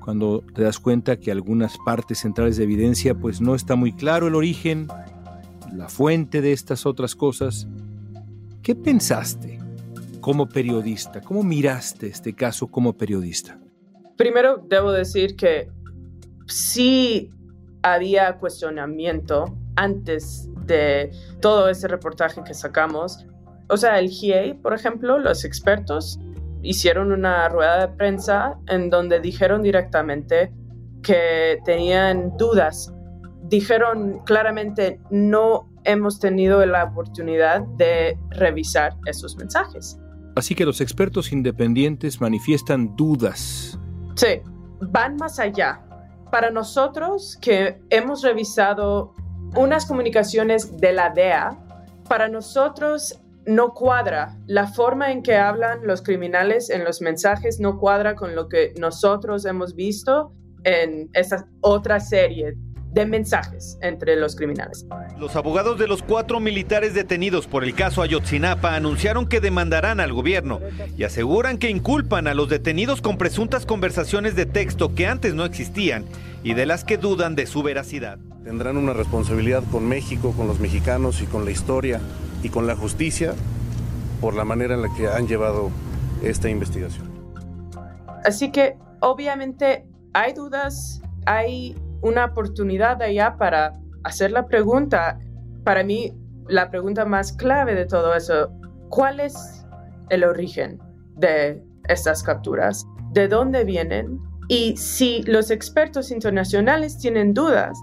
cuando 0.00 0.42
te 0.54 0.62
das 0.62 0.78
cuenta 0.78 1.18
que 1.18 1.30
algunas 1.30 1.76
partes 1.84 2.18
centrales 2.18 2.56
de 2.56 2.64
evidencia 2.64 3.14
pues 3.14 3.40
no 3.40 3.54
está 3.54 3.76
muy 3.76 3.92
claro 3.92 4.28
el 4.28 4.34
origen, 4.34 4.88
la 5.72 5.88
fuente 5.88 6.40
de 6.40 6.52
estas 6.52 6.86
otras 6.86 7.14
cosas, 7.14 7.68
¿qué 8.62 8.74
pensaste 8.74 9.58
como 10.20 10.48
periodista? 10.48 11.20
¿Cómo 11.20 11.42
miraste 11.42 12.08
este 12.08 12.34
caso 12.34 12.66
como 12.66 12.94
periodista? 12.94 13.60
Primero 14.16 14.64
debo 14.68 14.92
decir 14.92 15.36
que 15.36 15.70
sí 16.46 17.30
había 17.82 18.38
cuestionamiento 18.38 19.56
antes 19.76 20.48
de 20.66 21.10
todo 21.40 21.68
ese 21.68 21.88
reportaje 21.88 22.42
que 22.44 22.54
sacamos. 22.54 23.26
O 23.68 23.76
sea, 23.76 23.98
el 23.98 24.08
GIEI, 24.08 24.54
por 24.54 24.74
ejemplo, 24.74 25.18
los 25.18 25.44
expertos 25.44 26.18
hicieron 26.62 27.12
una 27.12 27.48
rueda 27.48 27.86
de 27.86 27.96
prensa 27.96 28.58
en 28.66 28.90
donde 28.90 29.20
dijeron 29.20 29.62
directamente 29.62 30.52
que 31.02 31.58
tenían 31.64 32.36
dudas. 32.36 32.92
Dijeron 33.44 34.20
claramente 34.24 35.00
no 35.10 35.70
hemos 35.84 36.20
tenido 36.20 36.64
la 36.66 36.84
oportunidad 36.84 37.62
de 37.76 38.18
revisar 38.30 38.96
esos 39.06 39.36
mensajes. 39.36 39.98
Así 40.36 40.54
que 40.54 40.64
los 40.64 40.80
expertos 40.80 41.32
independientes 41.32 42.20
manifiestan 42.20 42.94
dudas. 42.96 43.78
Sí, 44.14 44.40
van 44.80 45.16
más 45.16 45.38
allá. 45.38 45.82
Para 46.30 46.50
nosotros 46.50 47.36
que 47.40 47.80
hemos 47.90 48.22
revisado 48.22 49.14
unas 49.56 49.86
comunicaciones 49.86 50.78
de 50.78 50.92
la 50.92 51.10
DEA, 51.10 51.58
para 52.08 52.28
nosotros 52.28 53.20
no 53.46 53.72
cuadra. 53.72 54.36
La 54.46 54.66
forma 54.66 55.12
en 55.12 55.22
que 55.22 55.36
hablan 55.36 55.86
los 55.86 56.02
criminales 56.02 56.70
en 56.70 56.84
los 56.84 57.00
mensajes 57.00 57.60
no 57.60 57.78
cuadra 57.78 58.14
con 58.14 58.34
lo 58.34 58.48
que 58.48 58.74
nosotros 58.78 59.44
hemos 59.44 59.74
visto 59.74 60.32
en 60.64 61.08
esta 61.14 61.46
otra 61.60 62.00
serie 62.00 62.56
de 62.92 63.06
mensajes 63.06 63.78
entre 63.82 64.16
los 64.16 64.34
criminales. 64.34 64.86
Los 65.18 65.36
abogados 65.36 65.78
de 65.78 65.86
los 65.86 66.02
cuatro 66.02 66.40
militares 66.40 66.94
detenidos 66.94 67.46
por 67.46 67.64
el 67.64 67.74
caso 67.74 68.02
Ayotzinapa 68.02 68.74
anunciaron 68.74 69.28
que 69.28 69.40
demandarán 69.40 70.00
al 70.00 70.12
gobierno 70.12 70.60
y 70.96 71.04
aseguran 71.04 71.58
que 71.58 71.70
inculpan 71.70 72.26
a 72.26 72.34
los 72.34 72.48
detenidos 72.48 73.00
con 73.00 73.16
presuntas 73.16 73.64
conversaciones 73.64 74.34
de 74.34 74.46
texto 74.46 74.94
que 74.94 75.06
antes 75.06 75.34
no 75.34 75.44
existían 75.44 76.04
y 76.42 76.54
de 76.54 76.66
las 76.66 76.84
que 76.84 76.96
dudan 76.96 77.36
de 77.36 77.46
su 77.46 77.62
veracidad. 77.62 78.18
Tendrán 78.42 78.76
una 78.76 78.92
responsabilidad 78.92 79.62
con 79.70 79.86
México, 79.86 80.32
con 80.36 80.48
los 80.48 80.58
mexicanos 80.58 81.20
y 81.22 81.26
con 81.26 81.44
la 81.44 81.50
historia 81.50 82.00
y 82.42 82.48
con 82.48 82.66
la 82.66 82.74
justicia 82.74 83.34
por 84.20 84.34
la 84.34 84.44
manera 84.44 84.74
en 84.74 84.82
la 84.82 84.88
que 84.94 85.08
han 85.08 85.26
llevado 85.28 85.70
esta 86.22 86.48
investigación. 86.48 87.08
Así 88.24 88.50
que 88.50 88.76
obviamente 89.00 89.86
hay 90.12 90.32
dudas, 90.32 91.00
hay 91.26 91.74
una 92.02 92.26
oportunidad 92.26 93.00
allá 93.02 93.36
para 93.36 93.72
hacer 94.04 94.32
la 94.32 94.46
pregunta. 94.46 95.18
Para 95.64 95.82
mí, 95.84 96.12
la 96.48 96.70
pregunta 96.70 97.04
más 97.04 97.32
clave 97.32 97.74
de 97.74 97.86
todo 97.86 98.14
eso, 98.14 98.50
¿cuál 98.88 99.20
es 99.20 99.66
el 100.08 100.24
origen 100.24 100.78
de 101.16 101.62
estas 101.88 102.22
capturas? 102.22 102.86
¿De 103.12 103.28
dónde 103.28 103.64
vienen? 103.64 104.20
Y 104.48 104.76
si 104.76 105.22
los 105.22 105.50
expertos 105.50 106.10
internacionales 106.10 106.98
tienen 106.98 107.34
dudas, 107.34 107.78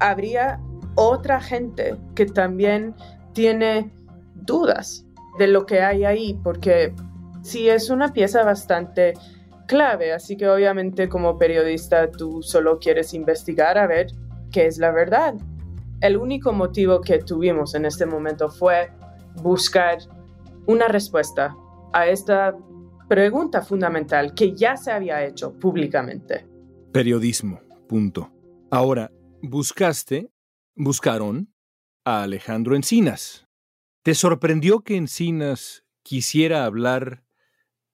habría 0.00 0.60
otra 0.96 1.40
gente 1.40 1.96
que 2.14 2.26
también 2.26 2.94
tiene 3.32 3.90
dudas 4.34 5.06
de 5.38 5.46
lo 5.46 5.64
que 5.64 5.80
hay 5.80 6.04
ahí, 6.04 6.38
porque 6.42 6.94
si 7.42 7.68
es 7.68 7.88
una 7.88 8.12
pieza 8.12 8.44
bastante 8.44 9.14
clave, 9.70 10.12
así 10.12 10.36
que 10.36 10.48
obviamente 10.48 11.08
como 11.08 11.38
periodista 11.38 12.10
tú 12.10 12.42
solo 12.42 12.80
quieres 12.80 13.14
investigar 13.14 13.78
a 13.78 13.86
ver 13.86 14.08
qué 14.50 14.66
es 14.66 14.78
la 14.78 14.90
verdad. 14.90 15.34
El 16.00 16.16
único 16.16 16.52
motivo 16.52 17.00
que 17.00 17.20
tuvimos 17.20 17.76
en 17.76 17.84
este 17.84 18.04
momento 18.04 18.48
fue 18.48 18.90
buscar 19.36 19.98
una 20.66 20.88
respuesta 20.88 21.54
a 21.92 22.08
esta 22.08 22.56
pregunta 23.08 23.62
fundamental 23.62 24.34
que 24.34 24.56
ya 24.56 24.76
se 24.76 24.90
había 24.90 25.24
hecho 25.24 25.52
públicamente. 25.52 26.48
Periodismo, 26.92 27.60
punto. 27.88 28.32
Ahora, 28.72 29.12
buscaste, 29.40 30.32
buscaron 30.74 31.54
a 32.04 32.24
Alejandro 32.24 32.74
Encinas. 32.74 33.46
¿Te 34.02 34.16
sorprendió 34.16 34.80
que 34.80 34.96
Encinas 34.96 35.84
quisiera 36.02 36.64
hablar 36.64 37.22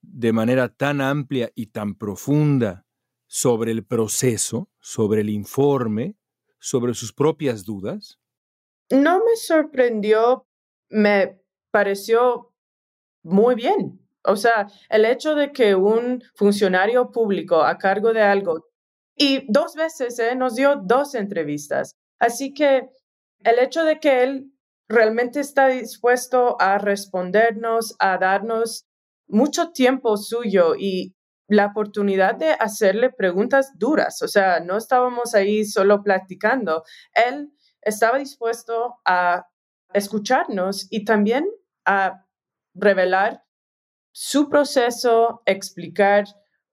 de 0.09 0.33
manera 0.33 0.69
tan 0.69 1.01
amplia 1.01 1.51
y 1.55 1.67
tan 1.67 1.95
profunda 1.95 2.87
sobre 3.27 3.73
el 3.73 3.85
proceso, 3.85 4.71
sobre 4.79 5.21
el 5.21 5.31
informe, 5.31 6.17
sobre 6.59 6.95
sus 6.95 7.13
propias 7.13 7.65
dudas? 7.65 8.19
No 8.91 9.19
me 9.19 9.37
sorprendió, 9.37 10.47
me 10.89 11.41
pareció 11.71 12.55
muy 13.23 13.55
bien. 13.55 14.01
O 14.25 14.37
sea, 14.37 14.69
el 14.89 15.05
hecho 15.05 15.35
de 15.35 15.53
que 15.53 15.75
un 15.75 16.23
funcionario 16.35 17.11
público 17.11 17.63
a 17.63 17.79
cargo 17.79 18.13
de 18.13 18.23
algo, 18.23 18.67
y 19.17 19.45
dos 19.49 19.75
veces 19.75 20.19
¿eh? 20.19 20.35
nos 20.35 20.57
dio 20.57 20.77
dos 20.77 21.15
entrevistas, 21.15 21.95
así 22.19 22.53
que 22.53 22.89
el 23.45 23.59
hecho 23.59 23.85
de 23.85 23.99
que 23.99 24.23
él 24.23 24.53
realmente 24.89 25.41
está 25.41 25.69
dispuesto 25.69 26.57
a 26.61 26.79
respondernos, 26.79 27.97
a 27.99 28.19
darnos 28.19 28.85
mucho 29.29 29.71
tiempo 29.71 30.17
suyo 30.17 30.75
y 30.79 31.15
la 31.49 31.67
oportunidad 31.67 32.35
de 32.35 32.51
hacerle 32.51 33.11
preguntas 33.11 33.73
duras. 33.77 34.23
O 34.23 34.29
sea, 34.29 34.61
no 34.61 34.77
estábamos 34.77 35.35
ahí 35.35 35.65
solo 35.65 36.03
platicando. 36.03 36.83
Él 37.15 37.53
estaba 37.83 38.19
dispuesto 38.19 38.97
a 39.05 39.47
escucharnos 39.93 40.89
y 40.91 41.05
también 41.05 41.47
a 41.85 42.27
revelar 42.75 43.43
su 44.13 44.49
proceso, 44.49 45.43
explicar 45.47 46.25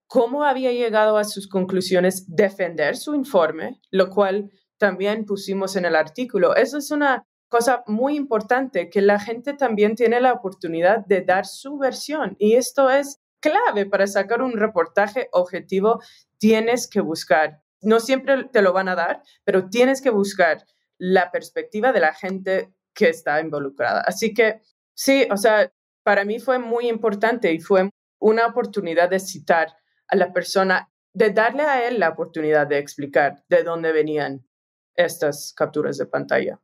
cómo 0.06 0.44
había 0.44 0.72
llegado 0.72 1.16
a 1.16 1.24
sus 1.24 1.48
conclusiones, 1.48 2.24
defender 2.28 2.96
su 2.96 3.14
informe, 3.14 3.80
lo 3.90 4.10
cual 4.10 4.50
también 4.78 5.24
pusimos 5.24 5.76
en 5.76 5.84
el 5.84 5.96
artículo. 5.96 6.56
Eso 6.56 6.78
es 6.78 6.90
una 6.90 7.26
cosa 7.48 7.84
muy 7.86 8.16
importante, 8.16 8.90
que 8.90 9.00
la 9.00 9.20
gente 9.20 9.54
también 9.54 9.94
tiene 9.94 10.20
la 10.20 10.32
oportunidad 10.32 11.04
de 11.06 11.22
dar 11.22 11.46
su 11.46 11.78
versión 11.78 12.36
y 12.38 12.54
esto 12.54 12.90
es 12.90 13.20
clave 13.40 13.86
para 13.86 14.06
sacar 14.06 14.42
un 14.42 14.52
reportaje 14.52 15.28
objetivo, 15.32 16.00
tienes 16.38 16.88
que 16.88 17.00
buscar, 17.00 17.60
no 17.82 18.00
siempre 18.00 18.44
te 18.44 18.62
lo 18.62 18.72
van 18.72 18.88
a 18.88 18.94
dar, 18.94 19.22
pero 19.44 19.68
tienes 19.68 20.00
que 20.00 20.10
buscar 20.10 20.64
la 20.98 21.30
perspectiva 21.30 21.92
de 21.92 22.00
la 22.00 22.14
gente 22.14 22.72
que 22.94 23.10
está 23.10 23.40
involucrada. 23.40 24.00
Así 24.00 24.32
que 24.32 24.62
sí, 24.94 25.26
o 25.30 25.36
sea, 25.36 25.70
para 26.02 26.24
mí 26.24 26.38
fue 26.38 26.58
muy 26.58 26.88
importante 26.88 27.52
y 27.52 27.60
fue 27.60 27.90
una 28.18 28.46
oportunidad 28.46 29.10
de 29.10 29.20
citar 29.20 29.74
a 30.08 30.16
la 30.16 30.32
persona, 30.32 30.90
de 31.12 31.30
darle 31.30 31.64
a 31.64 31.86
él 31.86 31.98
la 32.00 32.10
oportunidad 32.10 32.66
de 32.66 32.78
explicar 32.78 33.44
de 33.48 33.62
dónde 33.62 33.92
venían 33.92 34.46
estas 34.94 35.52
capturas 35.54 35.98
de 35.98 36.06
pantalla. 36.06 36.60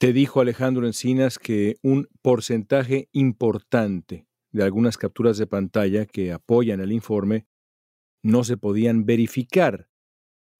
Te 0.00 0.14
dijo 0.14 0.40
Alejandro 0.40 0.86
Encinas 0.86 1.38
que 1.38 1.76
un 1.82 2.08
porcentaje 2.22 3.10
importante 3.12 4.26
de 4.50 4.62
algunas 4.64 4.96
capturas 4.96 5.36
de 5.36 5.46
pantalla 5.46 6.06
que 6.06 6.32
apoyan 6.32 6.80
el 6.80 6.90
informe 6.90 7.46
no 8.22 8.42
se 8.42 8.56
podían 8.56 9.04
verificar. 9.04 9.88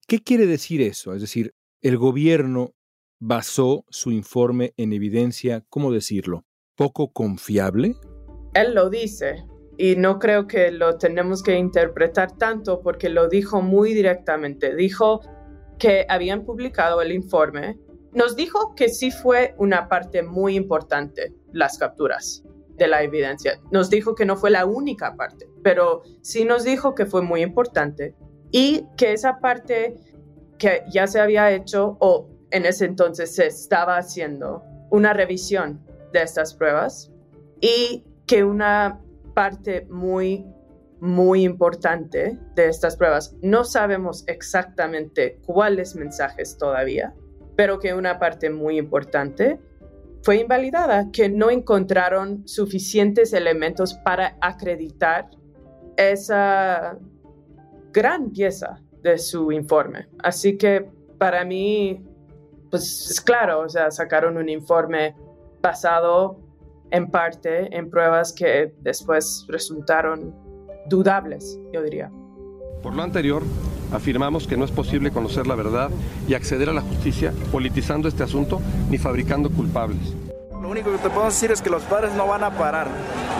¿Qué 0.07 0.19
quiere 0.19 0.45
decir 0.45 0.83
eso? 0.83 1.15
Es 1.15 1.21
decir, 1.21 1.55
el 1.81 1.97
gobierno 1.97 2.75
basó 3.19 3.83
su 3.89 4.11
informe 4.11 4.75
en 4.77 4.93
evidencia, 4.93 5.65
¿cómo 5.69 5.91
decirlo? 5.91 6.45
¿Poco 6.75 7.11
confiable? 7.11 7.95
Él 8.53 8.75
lo 8.75 8.91
dice 8.91 9.43
y 9.75 9.95
no 9.95 10.19
creo 10.19 10.45
que 10.45 10.69
lo 10.69 10.99
tenemos 10.99 11.41
que 11.41 11.57
interpretar 11.57 12.37
tanto 12.37 12.83
porque 12.83 13.09
lo 13.09 13.27
dijo 13.27 13.63
muy 13.63 13.95
directamente. 13.95 14.75
Dijo 14.75 15.21
que 15.79 16.05
habían 16.07 16.45
publicado 16.45 17.01
el 17.01 17.11
informe 17.11 17.79
nos 18.13 18.35
dijo 18.35 18.75
que 18.75 18.89
sí 18.89 19.11
fue 19.11 19.55
una 19.57 19.87
parte 19.87 20.23
muy 20.23 20.55
importante 20.55 21.33
las 21.51 21.77
capturas 21.77 22.43
de 22.75 22.87
la 22.87 23.03
evidencia. 23.03 23.59
Nos 23.71 23.89
dijo 23.89 24.15
que 24.15 24.25
no 24.25 24.35
fue 24.35 24.49
la 24.49 24.65
única 24.65 25.15
parte, 25.15 25.47
pero 25.63 26.01
sí 26.21 26.45
nos 26.45 26.63
dijo 26.63 26.95
que 26.95 27.05
fue 27.05 27.21
muy 27.21 27.41
importante 27.41 28.15
y 28.51 28.85
que 28.97 29.13
esa 29.13 29.39
parte 29.39 29.95
que 30.57 30.83
ya 30.91 31.07
se 31.07 31.19
había 31.19 31.51
hecho 31.51 31.97
o 31.99 32.29
en 32.51 32.65
ese 32.65 32.85
entonces 32.85 33.33
se 33.33 33.47
estaba 33.47 33.97
haciendo 33.97 34.63
una 34.89 35.13
revisión 35.13 35.85
de 36.11 36.21
estas 36.23 36.53
pruebas 36.53 37.11
y 37.61 38.03
que 38.25 38.43
una 38.43 39.01
parte 39.33 39.87
muy 39.89 40.45
muy 41.01 41.43
importante 41.43 42.37
de 42.53 42.67
estas 42.67 42.95
pruebas. 42.95 43.35
No 43.41 43.63
sabemos 43.63 44.23
exactamente 44.27 45.39
cuáles 45.47 45.95
mensajes 45.95 46.57
todavía, 46.57 47.15
pero 47.61 47.77
que 47.77 47.93
una 47.93 48.17
parte 48.17 48.49
muy 48.49 48.79
importante 48.79 49.59
fue 50.23 50.37
invalidada, 50.37 51.11
que 51.11 51.29
no 51.29 51.51
encontraron 51.51 52.41
suficientes 52.47 53.33
elementos 53.33 53.93
para 54.03 54.35
acreditar 54.41 55.29
esa 55.95 56.97
gran 57.93 58.31
pieza 58.31 58.81
de 59.03 59.19
su 59.19 59.51
informe. 59.51 60.07
Así 60.23 60.57
que 60.57 60.89
para 61.19 61.45
mí, 61.45 62.03
pues 62.71 63.11
es 63.11 63.21
claro, 63.21 63.59
o 63.59 63.69
sea, 63.69 63.91
sacaron 63.91 64.37
un 64.37 64.49
informe 64.49 65.15
basado 65.61 66.39
en 66.89 67.11
parte 67.11 67.77
en 67.77 67.91
pruebas 67.91 68.33
que 68.33 68.73
después 68.79 69.45
resultaron 69.49 70.33
dudables, 70.87 71.59
yo 71.71 71.83
diría. 71.83 72.11
Por 72.81 72.95
lo 72.95 73.03
anterior, 73.03 73.43
afirmamos 73.91 74.47
que 74.47 74.57
no 74.57 74.65
es 74.65 74.71
posible 74.71 75.11
conocer 75.11 75.45
la 75.45 75.55
verdad 75.55 75.91
y 76.27 76.33
acceder 76.33 76.69
a 76.69 76.73
la 76.73 76.81
justicia 76.81 77.33
politizando 77.51 78.07
este 78.07 78.23
asunto 78.23 78.59
ni 78.89 78.97
fabricando 78.97 79.49
culpables. 79.51 80.15
Lo 80.61 80.69
único 80.69 80.91
que 80.91 80.97
te 80.97 81.09
puedo 81.09 81.25
decir 81.25 81.51
es 81.51 81.61
que 81.61 81.69
los 81.69 81.83
padres 81.83 82.13
no 82.15 82.27
van 82.27 82.43
a 82.43 82.57
parar 82.57 82.87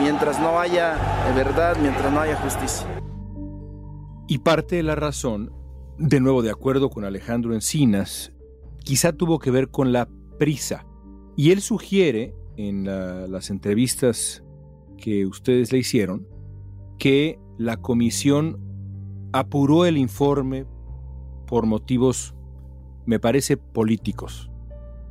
mientras 0.02 0.40
no 0.40 0.60
haya 0.60 0.96
verdad, 1.36 1.78
mientras 1.82 2.12
no 2.12 2.20
haya 2.20 2.36
justicia. 2.38 2.88
Y 4.28 4.40
parte 4.40 4.76
de 4.76 4.84
la 4.84 4.96
razón, 4.96 5.52
de 5.98 6.20
nuevo 6.20 6.42
de 6.42 6.52
acuerdo 6.52 6.90
con 6.90 7.04
Alejandro 7.04 7.54
Encinas, 7.54 8.32
quizá 8.84 9.14
tuvo 9.14 9.40
que 9.40 9.52
ver 9.52 9.70
con 9.70 9.92
la 9.92 10.08
prisa 10.40 10.86
Y 11.36 11.52
él 11.52 11.62
sugiere 11.62 12.34
en 12.58 12.86
las 12.86 13.50
entrevistas 13.50 14.44
que 14.98 15.26
ustedes 15.26 15.72
le 15.72 15.80
hicieron 15.80 16.28
que 16.98 17.40
la 17.58 17.78
comisión 17.78 18.71
apuró 19.34 19.86
el 19.86 19.98
informe 19.98 20.66
por 21.48 21.66
motivos, 21.66 22.36
me 23.06 23.20
parece, 23.20 23.58
políticos. 23.58 24.50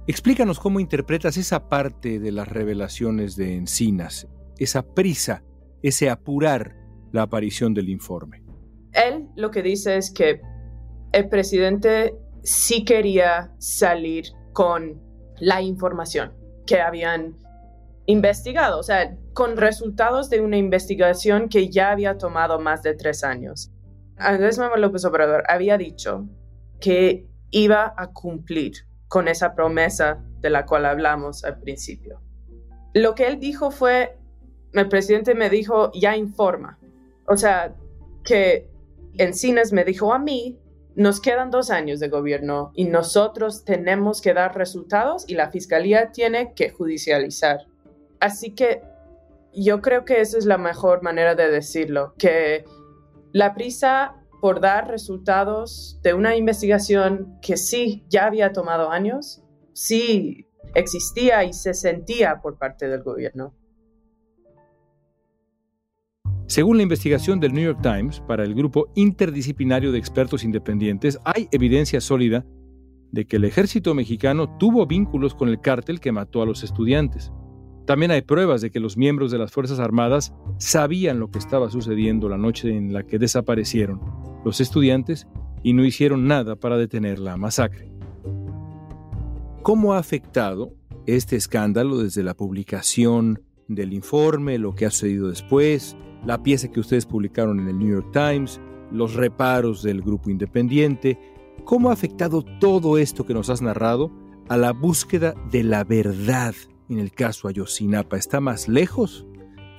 Explícanos 0.06 0.58
cómo 0.58 0.80
interpretas 0.80 1.36
esa 1.36 1.68
parte 1.68 2.18
de 2.18 2.32
las 2.32 2.48
revelaciones 2.48 3.36
de 3.36 3.56
Encinas, 3.56 4.26
esa 4.58 4.82
prisa, 4.82 5.44
ese 5.82 6.10
apurar 6.10 6.76
la 7.12 7.22
aparición 7.22 7.74
del 7.74 7.88
informe. 7.88 8.42
Él 8.92 9.28
lo 9.36 9.50
que 9.50 9.62
dice 9.62 9.96
es 9.96 10.10
que 10.10 10.40
el 11.12 11.28
presidente 11.28 12.14
sí 12.42 12.84
quería 12.84 13.52
salir 13.58 14.26
con 14.52 15.00
la 15.38 15.62
información 15.62 16.32
que 16.66 16.80
habían 16.80 17.36
investigado, 18.06 18.78
o 18.78 18.82
sea, 18.82 19.16
con 19.32 19.56
resultados 19.56 20.30
de 20.30 20.40
una 20.40 20.56
investigación 20.56 21.48
que 21.48 21.68
ya 21.68 21.90
había 21.92 22.18
tomado 22.18 22.58
más 22.58 22.82
de 22.82 22.94
tres 22.94 23.22
años. 23.22 23.70
Andrés 24.20 24.58
Manuel 24.58 24.82
López 24.82 25.04
Obrador 25.04 25.44
había 25.48 25.78
dicho 25.78 26.28
que 26.80 27.26
iba 27.50 27.94
a 27.96 28.12
cumplir 28.12 28.72
con 29.08 29.28
esa 29.28 29.54
promesa 29.54 30.22
de 30.40 30.50
la 30.50 30.66
cual 30.66 30.86
hablamos 30.86 31.44
al 31.44 31.58
principio. 31.58 32.20
Lo 32.94 33.14
que 33.14 33.26
él 33.26 33.40
dijo 33.40 33.70
fue, 33.70 34.18
el 34.72 34.88
presidente 34.88 35.34
me 35.34 35.50
dijo, 35.50 35.90
ya 35.94 36.16
informa. 36.16 36.78
O 37.26 37.36
sea, 37.36 37.74
que 38.24 38.70
Encinas 39.18 39.72
me 39.72 39.84
dijo 39.84 40.12
a 40.12 40.18
mí 40.18 40.58
nos 40.94 41.20
quedan 41.20 41.50
dos 41.50 41.70
años 41.70 42.00
de 42.00 42.08
gobierno 42.08 42.72
y 42.74 42.84
nosotros 42.84 43.64
tenemos 43.64 44.20
que 44.20 44.34
dar 44.34 44.56
resultados 44.56 45.24
y 45.28 45.34
la 45.34 45.50
fiscalía 45.50 46.10
tiene 46.12 46.52
que 46.54 46.70
judicializar. 46.70 47.66
Así 48.18 48.54
que 48.54 48.82
yo 49.52 49.80
creo 49.80 50.04
que 50.04 50.20
esa 50.20 50.36
es 50.36 50.44
la 50.44 50.58
mejor 50.58 51.02
manera 51.02 51.34
de 51.34 51.50
decirlo, 51.50 52.14
que 52.18 52.64
la 53.32 53.54
prisa 53.54 54.16
por 54.40 54.60
dar 54.60 54.88
resultados 54.88 56.00
de 56.02 56.14
una 56.14 56.36
investigación 56.36 57.38
que 57.42 57.56
sí 57.56 58.04
ya 58.08 58.26
había 58.26 58.52
tomado 58.52 58.90
años, 58.90 59.42
sí 59.74 60.46
existía 60.74 61.44
y 61.44 61.52
se 61.52 61.74
sentía 61.74 62.40
por 62.40 62.58
parte 62.58 62.88
del 62.88 63.02
gobierno. 63.02 63.54
Según 66.46 66.78
la 66.78 66.82
investigación 66.82 67.38
del 67.38 67.52
New 67.52 67.62
York 67.62 67.80
Times 67.80 68.20
para 68.20 68.42
el 68.42 68.54
grupo 68.54 68.90
interdisciplinario 68.96 69.92
de 69.92 69.98
expertos 69.98 70.42
independientes, 70.42 71.18
hay 71.24 71.48
evidencia 71.52 72.00
sólida 72.00 72.44
de 73.12 73.24
que 73.26 73.36
el 73.36 73.44
ejército 73.44 73.94
mexicano 73.94 74.56
tuvo 74.58 74.86
vínculos 74.86 75.34
con 75.34 75.48
el 75.48 75.60
cártel 75.60 76.00
que 76.00 76.10
mató 76.10 76.42
a 76.42 76.46
los 76.46 76.64
estudiantes. 76.64 77.30
También 77.90 78.12
hay 78.12 78.22
pruebas 78.22 78.60
de 78.60 78.70
que 78.70 78.78
los 78.78 78.96
miembros 78.96 79.32
de 79.32 79.38
las 79.38 79.50
Fuerzas 79.50 79.80
Armadas 79.80 80.32
sabían 80.58 81.18
lo 81.18 81.32
que 81.32 81.40
estaba 81.40 81.70
sucediendo 81.70 82.28
la 82.28 82.38
noche 82.38 82.76
en 82.76 82.92
la 82.92 83.02
que 83.02 83.18
desaparecieron 83.18 84.00
los 84.44 84.60
estudiantes 84.60 85.26
y 85.64 85.72
no 85.72 85.84
hicieron 85.84 86.28
nada 86.28 86.54
para 86.54 86.76
detener 86.76 87.18
la 87.18 87.36
masacre. 87.36 87.90
¿Cómo 89.64 89.94
ha 89.94 89.98
afectado 89.98 90.72
este 91.06 91.34
escándalo 91.34 91.98
desde 91.98 92.22
la 92.22 92.34
publicación 92.34 93.42
del 93.66 93.92
informe, 93.92 94.58
lo 94.58 94.72
que 94.72 94.86
ha 94.86 94.92
sucedido 94.92 95.28
después, 95.28 95.96
la 96.24 96.44
pieza 96.44 96.70
que 96.70 96.78
ustedes 96.78 97.06
publicaron 97.06 97.58
en 97.58 97.66
el 97.66 97.78
New 97.80 97.90
York 97.90 98.12
Times, 98.12 98.60
los 98.92 99.14
reparos 99.14 99.82
del 99.82 100.00
grupo 100.00 100.30
independiente, 100.30 101.18
¿cómo 101.64 101.90
ha 101.90 101.94
afectado 101.94 102.44
todo 102.60 102.98
esto 102.98 103.26
que 103.26 103.34
nos 103.34 103.50
has 103.50 103.62
narrado 103.62 104.12
a 104.48 104.56
la 104.56 104.72
búsqueda 104.72 105.34
de 105.50 105.64
la 105.64 105.82
verdad 105.82 106.54
en 106.90 106.98
el 106.98 107.12
caso 107.12 107.48
Ayotzinapa? 107.48 108.16
¿Está 108.16 108.40
más 108.40 108.68
lejos? 108.68 109.26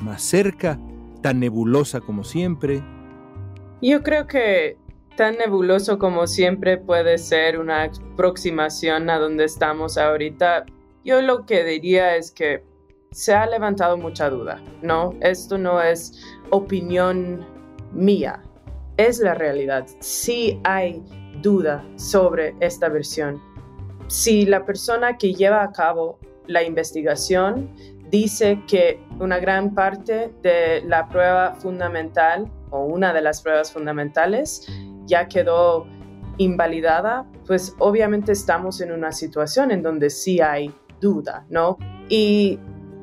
¿Más 0.02 0.21
cerca? 0.21 0.80
¿Tan 1.21 1.39
nebulosa 1.39 2.00
como 2.00 2.24
siempre? 2.24 2.82
Yo 3.82 4.02
creo 4.02 4.28
que 4.28 4.78
tan 5.17 5.38
nebuloso 5.38 6.00
como 6.00 6.26
siempre 6.26 6.78
puede 6.78 7.17
ser 7.17 7.60
una 7.60 7.84
aproximación 7.84 9.10
a 9.10 9.19
donde 9.19 9.43
estamos 9.43 9.97
ahorita. 9.97 10.65
Yo 11.04 11.21
lo 11.21 11.45
que 11.45 11.63
diría 11.63 12.15
es 12.15 12.32
que 12.32 12.63
se 13.12 13.34
ha 13.34 13.45
levantado 13.45 13.97
mucha 13.97 14.30
duda, 14.30 14.62
¿no? 14.82 15.13
Esto 15.19 15.58
no 15.58 15.82
es 15.82 16.24
opinión 16.50 17.45
mía, 17.91 18.41
es 18.97 19.19
la 19.19 19.34
realidad. 19.34 19.86
Sí 20.00 20.60
hay 20.63 21.04
duda 21.41 21.86
sobre 21.97 22.56
esta 22.62 22.88
versión. 22.88 23.41
Si 24.08 24.45
la 24.45 24.65
persona 24.65 25.17
que 25.17 25.34
lleva 25.34 25.63
a 25.63 25.71
cabo 25.71 26.19
la 26.47 26.63
investigación 26.63 27.69
dice 28.10 28.62
que 28.67 28.99
una 29.19 29.39
gran 29.39 29.73
parte 29.73 30.34
de 30.41 30.82
la 30.86 31.08
prueba 31.08 31.56
fundamental 31.56 32.51
o 32.69 32.86
una 32.86 33.13
de 33.13 33.21
las 33.21 33.41
pruebas 33.41 33.71
fundamentales 33.71 34.67
ya 35.06 35.27
quedó 35.27 35.88
invalidada, 36.38 37.25
pues 37.45 37.75
obviamente 37.80 38.32
estamos 38.32 38.82
en 38.82 38.91
una 38.91 39.12
situación 39.12 39.71
en 39.71 39.82
donde 39.82 40.10
sí 40.10 40.41
hay 40.41 40.73
duda, 40.99 41.45
¿no? 41.49 41.77
Y 42.10 42.60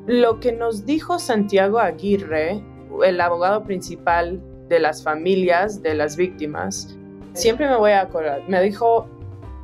lo 0.07 0.39
que 0.39 0.51
nos 0.51 0.85
dijo 0.85 1.19
Santiago 1.19 1.79
Aguirre, 1.79 2.63
el 3.03 3.21
abogado 3.21 3.63
principal 3.63 4.41
de 4.67 4.79
las 4.79 5.03
familias 5.03 5.81
de 5.81 5.95
las 5.95 6.15
víctimas, 6.15 6.97
siempre 7.33 7.67
me 7.67 7.75
voy 7.75 7.91
a 7.91 8.01
acordar, 8.01 8.43
me 8.47 8.61
dijo, 8.61 9.07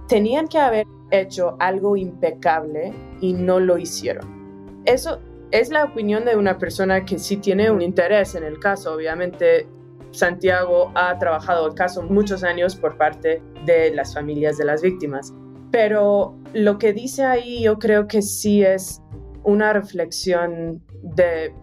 tenían 0.07 0.47
que 0.47 0.59
haber 0.59 0.87
hecho 1.11 1.55
algo 1.59 1.95
impecable 1.95 2.93
y 3.21 3.33
no 3.33 3.59
lo 3.59 3.77
hicieron. 3.77 4.81
Eso 4.85 5.19
es 5.51 5.69
la 5.69 5.85
opinión 5.85 6.25
de 6.25 6.35
una 6.35 6.57
persona 6.57 7.05
que 7.05 7.17
sí 7.17 7.37
tiene 7.37 7.71
un 7.71 7.81
interés 7.81 8.35
en 8.35 8.43
el 8.43 8.59
caso. 8.59 8.93
Obviamente, 8.93 9.67
Santiago 10.11 10.91
ha 10.95 11.17
trabajado 11.19 11.67
el 11.67 11.73
caso 11.73 12.01
muchos 12.03 12.43
años 12.43 12.75
por 12.75 12.97
parte 12.97 13.41
de 13.65 13.93
las 13.93 14.13
familias 14.13 14.57
de 14.57 14.65
las 14.65 14.81
víctimas. 14.81 15.33
Pero 15.71 16.37
lo 16.53 16.77
que 16.77 16.93
dice 16.93 17.25
ahí 17.25 17.63
yo 17.63 17.79
creo 17.79 18.07
que 18.07 18.21
sí 18.21 18.63
es 18.63 19.01
una 19.43 19.73
reflexión 19.73 20.83
de 21.01 21.53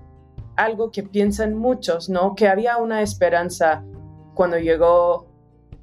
algo 0.57 0.91
que 0.91 1.03
piensan 1.03 1.55
muchos, 1.55 2.09
¿no? 2.09 2.35
Que 2.35 2.49
había 2.49 2.77
una 2.77 3.03
esperanza 3.03 3.85
cuando 4.35 4.59
llegó 4.59 5.29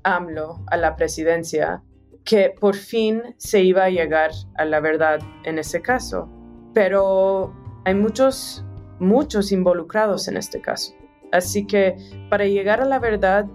AMLO 0.04 0.64
a 0.68 0.78
la 0.78 0.96
presidencia, 0.96 1.84
que 2.24 2.54
por 2.60 2.76
fin 2.76 3.22
se 3.38 3.64
iba 3.64 3.86
a 3.86 3.90
llegar 3.90 4.32
a 4.56 4.66
la 4.66 4.80
verdad 4.80 5.20
en 5.44 5.60
ese 5.60 5.82
caso. 5.82 6.30
Pero 6.74 7.54
hay 7.86 7.96
muchos, 7.96 8.64
muchos 9.00 9.52
involucrados 9.52 10.28
en 10.28 10.38
este 10.38 10.62
caso. 10.62 10.94
Así 11.32 11.66
que 11.66 11.98
para 12.30 12.46
llegar 12.46 12.82
a 12.82 12.86
la 12.86 13.00
verdad 13.00 13.46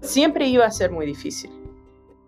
siempre 0.00 0.46
iba 0.46 0.66
a 0.66 0.70
ser 0.70 0.90
muy 0.90 1.06
difícil. 1.06 1.50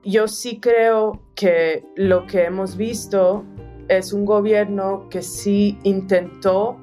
Yo 0.05 0.29
sí 0.29 0.61
creo 0.61 1.21
que 1.35 1.85
lo 1.97 2.27
que 2.27 2.45
hemos 2.45 2.77
visto 2.77 3.45
es 3.89 4.13
un 4.13 4.25
gobierno 4.25 5.09
que 5.11 5.23
sí 5.23 5.79
intentó 5.83 6.79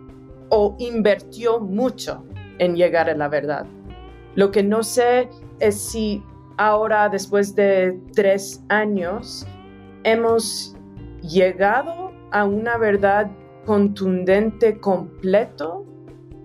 o 0.49 0.75
invirtió 0.77 1.59
mucho 1.59 2.23
en 2.59 2.75
llegar 2.75 3.09
a 3.09 3.15
la 3.15 3.27
verdad. 3.27 3.65
Lo 4.35 4.51
que 4.51 4.63
no 4.63 4.83
sé 4.83 5.29
es 5.59 5.79
si 5.79 6.23
ahora, 6.57 7.09
después 7.09 7.55
de 7.55 7.99
tres 8.13 8.63
años, 8.69 9.47
hemos 10.03 10.75
llegado 11.21 12.11
a 12.31 12.45
una 12.45 12.77
verdad 12.77 13.31
contundente, 13.65 14.79
completo 14.79 15.85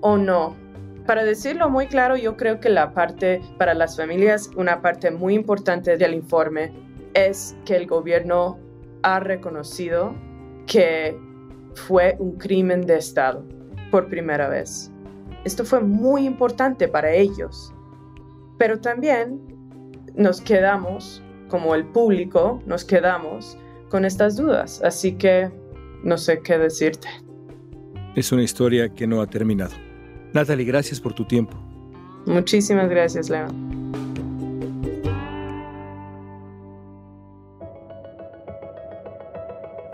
o 0.00 0.16
no. 0.16 0.56
Para 1.06 1.24
decirlo 1.24 1.70
muy 1.70 1.86
claro, 1.86 2.16
yo 2.16 2.36
creo 2.36 2.60
que 2.60 2.68
la 2.68 2.92
parte 2.92 3.40
para 3.58 3.74
las 3.74 3.96
familias, 3.96 4.50
una 4.56 4.82
parte 4.82 5.10
muy 5.10 5.34
importante 5.34 5.96
del 5.96 6.14
informe 6.14 6.72
es 7.14 7.56
que 7.64 7.76
el 7.76 7.86
gobierno 7.86 8.58
ha 9.02 9.20
reconocido 9.20 10.14
que 10.66 11.18
fue 11.74 12.16
un 12.18 12.32
crimen 12.32 12.82
de 12.82 12.98
Estado 12.98 13.44
por 13.90 14.08
primera 14.08 14.48
vez. 14.48 14.92
Esto 15.44 15.64
fue 15.64 15.80
muy 15.80 16.26
importante 16.26 16.88
para 16.88 17.10
ellos. 17.10 17.72
Pero 18.58 18.80
también 18.80 19.57
nos 20.18 20.40
quedamos, 20.40 21.22
como 21.48 21.74
el 21.74 21.86
público, 21.86 22.60
nos 22.66 22.84
quedamos 22.84 23.56
con 23.88 24.04
estas 24.04 24.36
dudas. 24.36 24.82
Así 24.82 25.12
que 25.12 25.50
no 26.02 26.18
sé 26.18 26.40
qué 26.42 26.58
decirte. 26.58 27.08
Es 28.14 28.32
una 28.32 28.42
historia 28.42 28.92
que 28.92 29.06
no 29.06 29.22
ha 29.22 29.26
terminado. 29.26 29.72
Natalie, 30.34 30.66
gracias 30.66 31.00
por 31.00 31.14
tu 31.14 31.24
tiempo. 31.24 31.56
Muchísimas 32.26 32.90
gracias, 32.90 33.30
León. 33.30 33.68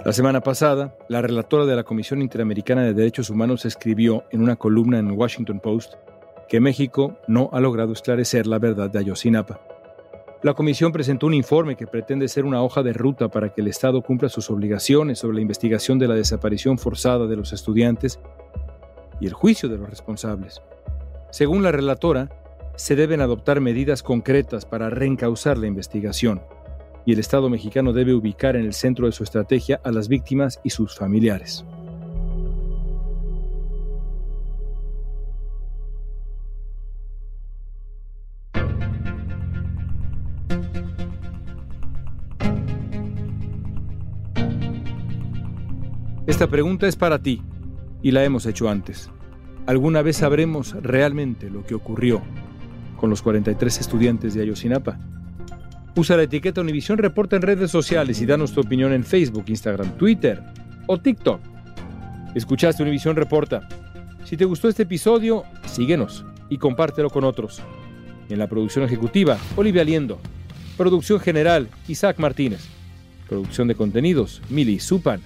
La 0.04 0.12
semana 0.12 0.40
pasada, 0.40 0.96
la 1.08 1.22
relatora 1.22 1.64
de 1.64 1.76
la 1.76 1.84
Comisión 1.84 2.20
Interamericana 2.20 2.82
de 2.82 2.92
Derechos 2.92 3.30
Humanos 3.30 3.64
escribió 3.64 4.24
en 4.32 4.42
una 4.42 4.56
columna 4.56 4.98
en 4.98 5.10
Washington 5.12 5.60
Post 5.60 5.94
que 6.48 6.60
México 6.60 7.16
no 7.26 7.48
ha 7.52 7.60
logrado 7.60 7.92
esclarecer 7.92 8.46
la 8.46 8.58
verdad 8.58 8.90
de 8.90 8.98
Ayotzinapa. 8.98 9.73
La 10.44 10.52
comisión 10.52 10.92
presentó 10.92 11.26
un 11.26 11.32
informe 11.32 11.74
que 11.74 11.86
pretende 11.86 12.28
ser 12.28 12.44
una 12.44 12.62
hoja 12.62 12.82
de 12.82 12.92
ruta 12.92 13.28
para 13.28 13.54
que 13.54 13.62
el 13.62 13.68
Estado 13.68 14.02
cumpla 14.02 14.28
sus 14.28 14.50
obligaciones 14.50 15.18
sobre 15.18 15.36
la 15.36 15.40
investigación 15.40 15.98
de 15.98 16.06
la 16.06 16.16
desaparición 16.16 16.76
forzada 16.76 17.26
de 17.26 17.34
los 17.34 17.54
estudiantes 17.54 18.20
y 19.22 19.26
el 19.26 19.32
juicio 19.32 19.70
de 19.70 19.78
los 19.78 19.88
responsables. 19.88 20.60
Según 21.30 21.62
la 21.62 21.72
relatora, 21.72 22.28
se 22.76 22.94
deben 22.94 23.22
adoptar 23.22 23.62
medidas 23.62 24.02
concretas 24.02 24.66
para 24.66 24.90
reencauzar 24.90 25.56
la 25.56 25.66
investigación, 25.66 26.42
y 27.06 27.14
el 27.14 27.20
Estado 27.20 27.48
mexicano 27.48 27.94
debe 27.94 28.12
ubicar 28.12 28.54
en 28.54 28.66
el 28.66 28.74
centro 28.74 29.06
de 29.06 29.12
su 29.12 29.24
estrategia 29.24 29.80
a 29.82 29.92
las 29.92 30.08
víctimas 30.08 30.60
y 30.62 30.68
sus 30.68 30.94
familiares. 30.94 31.64
Esta 46.34 46.48
pregunta 46.48 46.88
es 46.88 46.96
para 46.96 47.20
ti 47.20 47.42
y 48.02 48.10
la 48.10 48.24
hemos 48.24 48.44
hecho 48.46 48.68
antes. 48.68 49.08
¿Alguna 49.66 50.02
vez 50.02 50.16
sabremos 50.16 50.74
realmente 50.82 51.48
lo 51.48 51.64
que 51.64 51.76
ocurrió 51.76 52.22
con 52.96 53.08
los 53.08 53.22
43 53.22 53.78
estudiantes 53.78 54.34
de 54.34 54.42
Ayotzinapa? 54.42 54.98
Usa 55.94 56.16
la 56.16 56.24
etiqueta 56.24 56.60
Univisión 56.60 56.98
Reporta 56.98 57.36
en 57.36 57.42
redes 57.42 57.70
sociales 57.70 58.20
y 58.20 58.26
danos 58.26 58.52
tu 58.52 58.62
opinión 58.62 58.92
en 58.92 59.04
Facebook, 59.04 59.44
Instagram, 59.46 59.96
Twitter 59.96 60.42
o 60.88 60.98
TikTok. 60.98 61.40
Escuchaste 62.34 62.82
Univisión 62.82 63.14
Reporta. 63.14 63.68
Si 64.24 64.36
te 64.36 64.44
gustó 64.44 64.68
este 64.68 64.82
episodio, 64.82 65.44
síguenos 65.66 66.24
y 66.50 66.58
compártelo 66.58 67.10
con 67.10 67.22
otros. 67.22 67.62
En 68.28 68.40
la 68.40 68.48
producción 68.48 68.84
ejecutiva, 68.84 69.38
Olivia 69.54 69.84
Liendo. 69.84 70.18
Producción 70.76 71.20
general, 71.20 71.68
Isaac 71.86 72.18
Martínez. 72.18 72.66
Producción 73.28 73.68
de 73.68 73.76
contenidos, 73.76 74.42
Mili 74.50 74.80
Supan. 74.80 75.20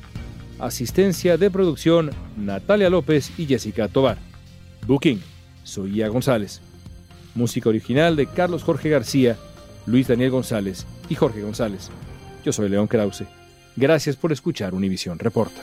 Asistencia 0.59 1.37
de 1.37 1.51
producción, 1.51 2.11
Natalia 2.37 2.91
López 2.91 3.31
y 3.39 3.47
Jessica 3.47 3.89
Tobar. 3.89 4.19
Booking, 4.87 5.21
Soía 5.63 6.09
González. 6.09 6.61
Música 7.35 7.69
original 7.69 8.17
de 8.17 8.27
Carlos 8.27 8.65
Jorge 8.65 8.89
García, 8.89 9.37
Luis 9.87 10.09
Daniel 10.09 10.31
González 10.31 10.87
y 11.09 11.15
Jorge 11.15 11.43
González. 11.43 11.91
Yo 12.45 12.53
soy 12.53 12.69
León 12.69 12.89
Krause. 12.89 13.25
Gracias 13.77 14.17
por 14.17 14.33
escuchar 14.33 14.75
Univisión 14.75 15.19
Reporta. 15.19 15.63